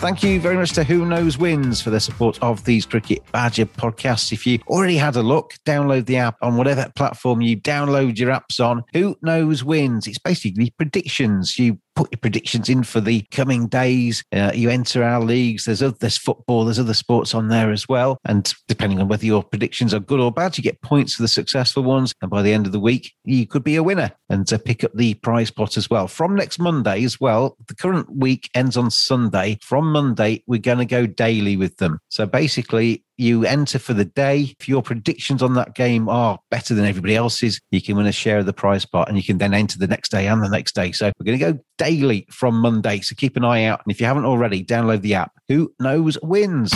Thank 0.00 0.22
you 0.22 0.40
very 0.40 0.56
much 0.56 0.72
to 0.72 0.84
Who 0.84 1.04
Knows 1.04 1.36
Wins 1.36 1.82
for 1.82 1.90
their 1.90 2.00
support 2.00 2.38
of 2.42 2.64
these 2.64 2.86
Cricket 2.86 3.22
Badger 3.32 3.66
podcasts. 3.66 4.32
If 4.32 4.46
you 4.46 4.58
already 4.66 4.96
had 4.96 5.16
a 5.16 5.22
look, 5.22 5.52
download 5.66 6.06
the 6.06 6.16
app 6.16 6.36
on 6.40 6.56
whatever 6.56 6.90
platform 6.96 7.42
you 7.42 7.60
download 7.60 8.16
your 8.16 8.30
apps 8.30 8.64
on. 8.64 8.82
Who 8.94 9.16
Knows 9.20 9.62
Wins? 9.62 10.06
It's 10.06 10.16
basically 10.16 10.70
predictions. 10.70 11.58
You 11.58 11.78
put 11.94 12.10
your 12.12 12.18
predictions 12.18 12.68
in 12.68 12.82
for 12.82 13.00
the 13.00 13.22
coming 13.30 13.66
days. 13.66 14.22
Uh, 14.32 14.52
you 14.54 14.70
enter 14.70 15.02
our 15.02 15.20
leagues. 15.20 15.64
There's 15.64 15.82
other, 15.82 15.96
there's 16.00 16.16
football. 16.16 16.64
There's 16.64 16.78
other 16.78 16.94
sports 16.94 17.34
on 17.34 17.48
there 17.48 17.70
as 17.70 17.88
well. 17.88 18.18
And 18.24 18.52
depending 18.68 19.00
on 19.00 19.08
whether 19.08 19.26
your 19.26 19.42
predictions 19.42 19.92
are 19.94 20.00
good 20.00 20.20
or 20.20 20.32
bad, 20.32 20.56
you 20.56 20.64
get 20.64 20.80
points 20.82 21.14
for 21.14 21.22
the 21.22 21.28
successful 21.28 21.82
ones. 21.82 22.12
And 22.22 22.30
by 22.30 22.42
the 22.42 22.52
end 22.52 22.66
of 22.66 22.72
the 22.72 22.80
week, 22.80 23.12
you 23.24 23.46
could 23.46 23.64
be 23.64 23.76
a 23.76 23.82
winner 23.82 24.12
and 24.28 24.46
to 24.48 24.58
pick 24.58 24.84
up 24.84 24.92
the 24.94 25.14
prize 25.14 25.50
pot 25.50 25.76
as 25.76 25.90
well. 25.90 26.08
From 26.08 26.34
next 26.34 26.58
Monday 26.58 27.04
as 27.04 27.20
well, 27.20 27.56
the 27.66 27.74
current 27.74 28.14
week 28.14 28.48
ends 28.54 28.76
on 28.76 28.90
Sunday. 28.90 29.58
From 29.62 29.92
Monday, 29.92 30.42
we're 30.46 30.60
going 30.60 30.78
to 30.78 30.86
go 30.86 31.06
daily 31.06 31.56
with 31.56 31.76
them. 31.76 31.98
So 32.08 32.26
basically, 32.26 33.04
you 33.20 33.44
enter 33.44 33.78
for 33.78 33.94
the 33.94 34.04
day. 34.04 34.54
If 34.58 34.68
your 34.68 34.82
predictions 34.82 35.42
on 35.42 35.54
that 35.54 35.74
game 35.74 36.08
are 36.08 36.38
better 36.50 36.74
than 36.74 36.84
everybody 36.84 37.14
else's, 37.14 37.60
you 37.70 37.82
can 37.82 37.96
win 37.96 38.06
a 38.06 38.12
share 38.12 38.38
of 38.38 38.46
the 38.46 38.52
prize 38.52 38.84
pot 38.84 39.08
and 39.08 39.16
you 39.16 39.22
can 39.22 39.38
then 39.38 39.54
enter 39.54 39.78
the 39.78 39.86
next 39.86 40.10
day 40.10 40.26
and 40.26 40.42
the 40.42 40.48
next 40.48 40.74
day. 40.74 40.92
So 40.92 41.12
we're 41.18 41.26
going 41.26 41.38
to 41.38 41.52
go 41.52 41.58
daily 41.78 42.26
from 42.30 42.56
Monday. 42.56 43.00
So 43.00 43.14
keep 43.14 43.36
an 43.36 43.44
eye 43.44 43.64
out. 43.64 43.82
And 43.84 43.92
if 43.92 44.00
you 44.00 44.06
haven't 44.06 44.24
already, 44.24 44.64
download 44.64 45.02
the 45.02 45.14
app. 45.14 45.32
Who 45.48 45.72
knows 45.78 46.18
wins? 46.22 46.72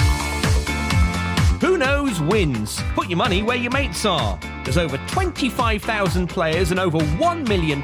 Wins? 2.20 2.80
Put 2.94 3.08
your 3.08 3.16
money 3.16 3.42
where 3.42 3.56
your 3.56 3.72
mates 3.72 4.04
are. 4.04 4.38
There's 4.64 4.78
over 4.78 4.96
25,000 5.08 6.26
players 6.26 6.70
and 6.70 6.80
over 6.80 6.98
£1 6.98 7.48
million 7.48 7.82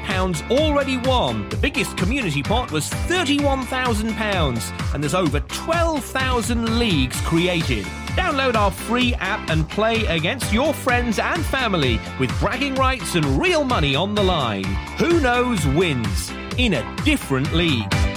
already 0.49 0.97
won. 0.97 1.47
The 1.49 1.57
biggest 1.57 1.95
community 1.97 2.41
pot 2.41 2.71
was 2.71 2.89
£31,000 2.89 4.93
and 4.93 5.03
there's 5.03 5.13
over 5.13 5.39
12,000 5.39 6.79
leagues 6.79 7.19
created. 7.21 7.85
Download 8.15 8.55
our 8.55 8.71
free 8.71 9.13
app 9.15 9.49
and 9.49 9.69
play 9.69 10.05
against 10.05 10.51
your 10.51 10.73
friends 10.73 11.19
and 11.19 11.45
family 11.45 11.99
with 12.19 12.37
bragging 12.39 12.75
rights 12.75 13.15
and 13.15 13.25
real 13.39 13.63
money 13.63 13.95
on 13.95 14.15
the 14.15 14.23
line. 14.23 14.65
Who 14.97 15.21
knows 15.21 15.65
wins 15.67 16.31
in 16.57 16.73
a 16.73 16.95
different 17.03 17.53
league. 17.53 18.10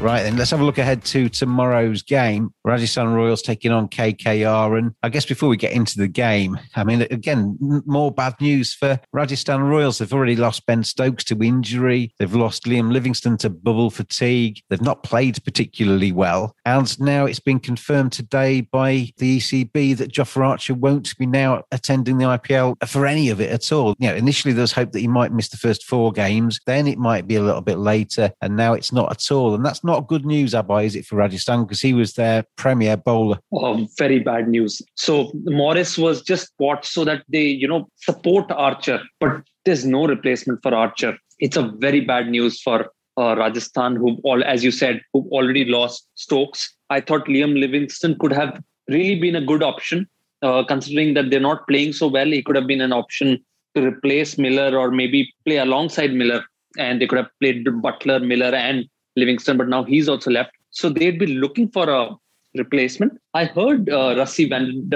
Right, 0.00 0.22
then 0.22 0.38
let's 0.38 0.50
have 0.50 0.60
a 0.60 0.64
look 0.64 0.78
ahead 0.78 1.04
to 1.06 1.28
tomorrow's 1.28 2.02
game. 2.02 2.54
Rajasthan 2.64 3.12
Royals 3.12 3.42
taking 3.42 3.70
on 3.70 3.86
KKR. 3.86 4.78
And 4.78 4.94
I 5.02 5.10
guess 5.10 5.26
before 5.26 5.50
we 5.50 5.58
get 5.58 5.72
into 5.72 5.98
the 5.98 6.08
game, 6.08 6.58
I 6.74 6.84
mean, 6.84 7.02
again, 7.02 7.58
more 7.60 8.10
bad 8.10 8.40
news 8.40 8.72
for 8.72 8.98
Rajasthan 9.12 9.62
Royals. 9.62 9.98
They've 9.98 10.12
already 10.12 10.36
lost 10.36 10.64
Ben 10.64 10.84
Stokes 10.84 11.24
to 11.24 11.42
injury. 11.42 12.14
They've 12.18 12.34
lost 12.34 12.64
Liam 12.64 12.90
Livingstone 12.90 13.36
to 13.38 13.50
bubble 13.50 13.90
fatigue. 13.90 14.62
They've 14.70 14.80
not 14.80 15.02
played 15.02 15.44
particularly 15.44 16.12
well. 16.12 16.56
And 16.64 16.98
now 16.98 17.26
it's 17.26 17.38
been 17.38 17.60
confirmed 17.60 18.12
today 18.12 18.62
by 18.62 19.12
the 19.18 19.36
ECB 19.36 19.98
that 19.98 20.14
Jofra 20.14 20.46
Archer 20.46 20.72
won't 20.72 21.14
be 21.18 21.26
now 21.26 21.64
attending 21.72 22.16
the 22.16 22.24
IPL 22.24 22.76
for 22.88 23.04
any 23.04 23.28
of 23.28 23.42
it 23.42 23.50
at 23.50 23.70
all. 23.70 23.94
You 23.98 24.08
know, 24.08 24.14
initially 24.14 24.54
there 24.54 24.62
was 24.62 24.72
hope 24.72 24.92
that 24.92 25.00
he 25.00 25.08
might 25.08 25.34
miss 25.34 25.50
the 25.50 25.58
first 25.58 25.84
four 25.84 26.10
games. 26.10 26.58
Then 26.64 26.86
it 26.86 26.96
might 26.96 27.26
be 27.26 27.36
a 27.36 27.42
little 27.42 27.60
bit 27.60 27.76
later. 27.76 28.32
And 28.40 28.56
now 28.56 28.72
it's 28.72 28.92
not 28.92 29.10
at 29.10 29.30
all. 29.30 29.54
And 29.54 29.62
that's 29.62 29.84
not 29.84 29.89
not 29.90 30.08
good 30.08 30.24
news, 30.24 30.52
Abhay, 30.54 30.84
is 30.86 30.94
it, 30.96 31.06
for 31.06 31.16
Rajasthan? 31.16 31.64
Because 31.64 31.80
he 31.80 31.92
was 31.92 32.14
their 32.14 32.44
premier 32.56 32.96
bowler. 32.96 33.38
Oh, 33.52 33.86
very 33.98 34.20
bad 34.20 34.48
news. 34.48 34.80
So 34.94 35.32
Morris 35.60 35.98
was 35.98 36.22
just 36.22 36.56
bought 36.58 36.84
so 36.84 37.04
that 37.04 37.24
they, 37.28 37.46
you 37.62 37.68
know, 37.68 37.88
support 37.96 38.50
Archer, 38.52 39.00
but 39.18 39.42
there's 39.64 39.84
no 39.84 40.06
replacement 40.06 40.62
for 40.62 40.74
Archer. 40.74 41.18
It's 41.38 41.56
a 41.56 41.68
very 41.86 42.00
bad 42.00 42.28
news 42.28 42.60
for 42.62 42.78
uh, 43.16 43.34
Rajasthan, 43.36 43.96
who 43.96 44.18
all, 44.24 44.44
as 44.44 44.64
you 44.64 44.70
said, 44.70 45.00
who 45.12 45.28
already 45.32 45.64
lost 45.64 46.08
Stokes. 46.14 46.74
I 46.90 47.00
thought 47.00 47.26
Liam 47.26 47.58
Livingstone 47.58 48.16
could 48.18 48.32
have 48.32 48.62
really 48.88 49.18
been 49.20 49.36
a 49.36 49.44
good 49.44 49.62
option, 49.62 50.08
uh, 50.42 50.64
considering 50.64 51.14
that 51.14 51.30
they're 51.30 51.40
not 51.40 51.66
playing 51.68 51.92
so 51.92 52.08
well. 52.08 52.26
He 52.26 52.42
could 52.42 52.56
have 52.56 52.66
been 52.66 52.80
an 52.80 52.92
option 52.92 53.38
to 53.74 53.86
replace 53.86 54.38
Miller 54.38 54.76
or 54.76 54.90
maybe 54.90 55.32
play 55.46 55.58
alongside 55.58 56.12
Miller, 56.12 56.44
and 56.78 57.00
they 57.00 57.06
could 57.06 57.18
have 57.18 57.30
played 57.40 57.64
Buttler, 57.66 58.24
Miller, 58.32 58.54
and 58.54 58.86
Livingstone. 59.16 59.58
But 59.58 59.68
now 59.68 59.84
he's 59.84 60.08
also 60.08 60.30
left, 60.30 60.52
so 60.70 60.88
they'd 60.88 61.18
be 61.18 61.26
looking 61.26 61.68
for 61.68 61.88
a 61.88 62.10
replacement. 62.56 63.12
I 63.34 63.44
heard 63.44 63.88
uh, 63.88 64.14
Rassie 64.14 64.48
van 64.48 64.88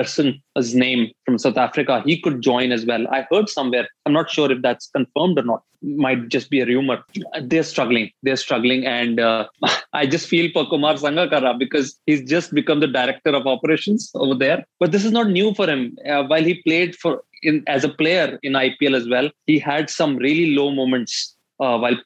name 0.75 1.11
from 1.25 1.39
South 1.39 1.57
Africa. 1.57 2.03
He 2.05 2.21
could 2.21 2.41
join 2.41 2.73
as 2.73 2.85
well. 2.85 3.07
I 3.09 3.27
heard 3.31 3.49
somewhere. 3.49 3.89
I'm 4.07 4.13
not 4.13 4.31
sure 4.31 4.51
if 4.51 4.63
that's 4.63 4.89
confirmed 4.89 5.39
or 5.39 5.43
not. 5.45 5.63
Might 5.83 6.29
just 6.29 6.51
be 6.51 6.61
a 6.61 6.67
rumor. 6.67 7.05
They're 7.43 7.63
struggling. 7.63 8.11
They're 8.23 8.37
struggling, 8.37 8.87
and 8.87 9.21
uh, 9.21 9.47
I 9.93 10.07
just 10.07 10.29
feel 10.29 10.51
for 10.53 10.67
Kumar 10.67 10.95
Sangakkara 10.95 11.59
because 11.59 11.99
he's 12.07 12.25
just 12.25 12.55
become 12.55 12.81
the 12.81 12.87
director 12.87 13.31
of 13.31 13.47
operations 13.47 14.11
over 14.15 14.35
there. 14.35 14.65
But 14.81 14.93
this 14.93 15.05
is 15.05 15.13
not 15.13 15.29
new 15.29 15.55
for 15.55 15.69
him. 15.69 15.97
Uh, 16.09 16.25
while 16.25 16.43
he 16.43 16.63
played 16.63 16.97
for 16.97 17.23
in, 17.43 17.63
as 17.67 17.85
a 17.85 17.91
player 17.91 18.39
in 18.43 18.55
IPL 18.55 18.97
as 18.97 19.09
well, 19.09 19.31
he 19.47 19.59
had 19.59 19.91
some 19.91 20.17
really 20.17 20.55
low 20.55 20.71
moments 20.71 21.34
uh, 21.61 21.79
while 21.79 21.97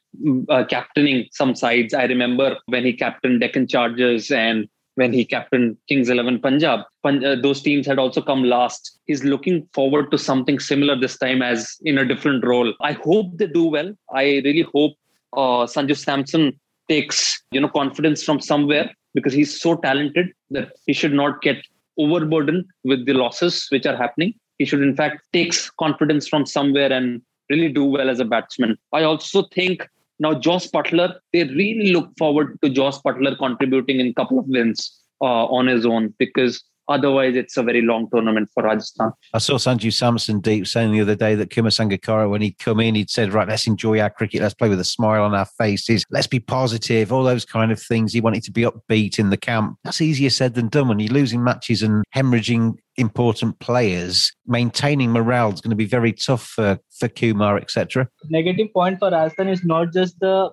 uh, 0.49 0.63
captaining 0.65 1.27
some 1.31 1.55
sides. 1.55 1.93
I 1.93 2.05
remember 2.05 2.57
when 2.67 2.85
he 2.85 2.93
captained 2.93 3.41
Deccan 3.41 3.67
Chargers 3.67 4.31
and 4.31 4.67
when 4.95 5.13
he 5.13 5.23
captained 5.23 5.77
Kings 5.87 6.09
11 6.09 6.39
Punjab. 6.41 6.81
Uh, 7.03 7.35
those 7.41 7.61
teams 7.61 7.87
had 7.87 7.99
also 7.99 8.21
come 8.21 8.43
last. 8.43 8.99
He's 9.05 9.23
looking 9.23 9.67
forward 9.73 10.11
to 10.11 10.17
something 10.17 10.59
similar 10.59 10.99
this 10.99 11.17
time 11.17 11.41
as 11.41 11.77
in 11.83 11.97
a 11.97 12.05
different 12.05 12.45
role. 12.45 12.73
I 12.81 12.93
hope 12.93 13.37
they 13.37 13.47
do 13.47 13.65
well. 13.65 13.93
I 14.13 14.41
really 14.43 14.65
hope 14.73 14.93
uh, 15.33 15.65
Sanju 15.73 15.97
Samson 15.97 16.59
takes 16.89 17.41
you 17.51 17.61
know 17.61 17.69
confidence 17.69 18.23
from 18.23 18.41
somewhere 18.41 18.91
because 19.13 19.33
he's 19.33 19.59
so 19.59 19.75
talented 19.75 20.31
that 20.49 20.71
he 20.85 20.93
should 20.93 21.13
not 21.13 21.41
get 21.41 21.57
overburdened 21.97 22.65
with 22.83 23.05
the 23.05 23.13
losses 23.13 23.67
which 23.69 23.85
are 23.85 23.95
happening. 23.95 24.33
He 24.57 24.65
should 24.65 24.81
in 24.81 24.95
fact 24.95 25.21
takes 25.31 25.69
confidence 25.69 26.27
from 26.27 26.45
somewhere 26.45 26.91
and 26.91 27.21
really 27.49 27.69
do 27.69 27.83
well 27.83 28.09
as 28.09 28.19
a 28.19 28.25
batsman. 28.25 28.77
I 28.93 29.03
also 29.03 29.43
think 29.53 29.87
now, 30.19 30.33
Jos 30.33 30.67
Buttler, 30.67 31.15
they 31.31 31.45
really 31.45 31.93
look 31.93 32.11
forward 32.17 32.59
to 32.61 32.69
Jos 32.69 33.01
Buttler 33.01 33.37
contributing 33.37 34.01
in 34.01 34.07
a 34.07 34.13
couple 34.13 34.37
of 34.37 34.45
wins 34.47 34.99
uh, 35.21 35.45
on 35.45 35.67
his 35.67 35.85
own 35.85 36.13
because 36.19 36.63
Otherwise, 36.89 37.35
it's 37.35 37.55
a 37.55 37.61
very 37.61 37.83
long 37.83 38.09
tournament 38.11 38.49
for 38.51 38.63
Rajasthan. 38.63 39.11
I 39.35 39.37
saw 39.37 39.57
Sanju 39.57 39.93
Samson 39.93 40.39
deep 40.39 40.65
saying 40.65 40.91
the 40.91 41.01
other 41.01 41.15
day 41.15 41.35
that 41.35 41.51
Kumar 41.51 41.69
Sangakkara, 41.69 42.27
when 42.27 42.41
he'd 42.41 42.57
come 42.57 42.79
in, 42.79 42.95
he'd 42.95 43.11
said, 43.11 43.31
right, 43.31 43.47
let's 43.47 43.67
enjoy 43.67 43.99
our 43.99 44.09
cricket. 44.09 44.41
Let's 44.41 44.55
play 44.55 44.69
with 44.69 44.79
a 44.79 44.83
smile 44.83 45.23
on 45.23 45.35
our 45.35 45.45
faces. 45.45 46.03
Let's 46.09 46.25
be 46.25 46.39
positive. 46.39 47.13
All 47.13 47.23
those 47.23 47.45
kind 47.45 47.71
of 47.71 47.79
things. 47.79 48.11
He 48.11 48.21
wanted 48.21 48.41
to 48.43 48.51
be 48.51 48.63
upbeat 48.63 49.19
in 49.19 49.29
the 49.29 49.37
camp. 49.37 49.77
That's 49.83 50.01
easier 50.01 50.31
said 50.31 50.55
than 50.55 50.67
done 50.67 50.87
when 50.87 50.97
you're 50.97 51.13
losing 51.13 51.43
matches 51.43 51.83
and 51.83 52.03
hemorrhaging 52.15 52.77
important 52.99 53.59
players. 53.59 54.31
Maintaining 54.45 55.11
morale 55.11 55.51
is 55.53 55.61
going 55.61 55.69
to 55.71 55.75
be 55.75 55.85
very 55.85 56.13
tough 56.13 56.45
for, 56.45 56.79
for 56.97 57.07
Kumar, 57.07 57.57
etc. 57.57 58.07
Negative 58.29 58.67
point 58.73 58.99
for 58.99 59.09
Rajasthan 59.09 59.47
is 59.47 59.63
not 59.63 59.93
just 59.93 60.19
the 60.19 60.51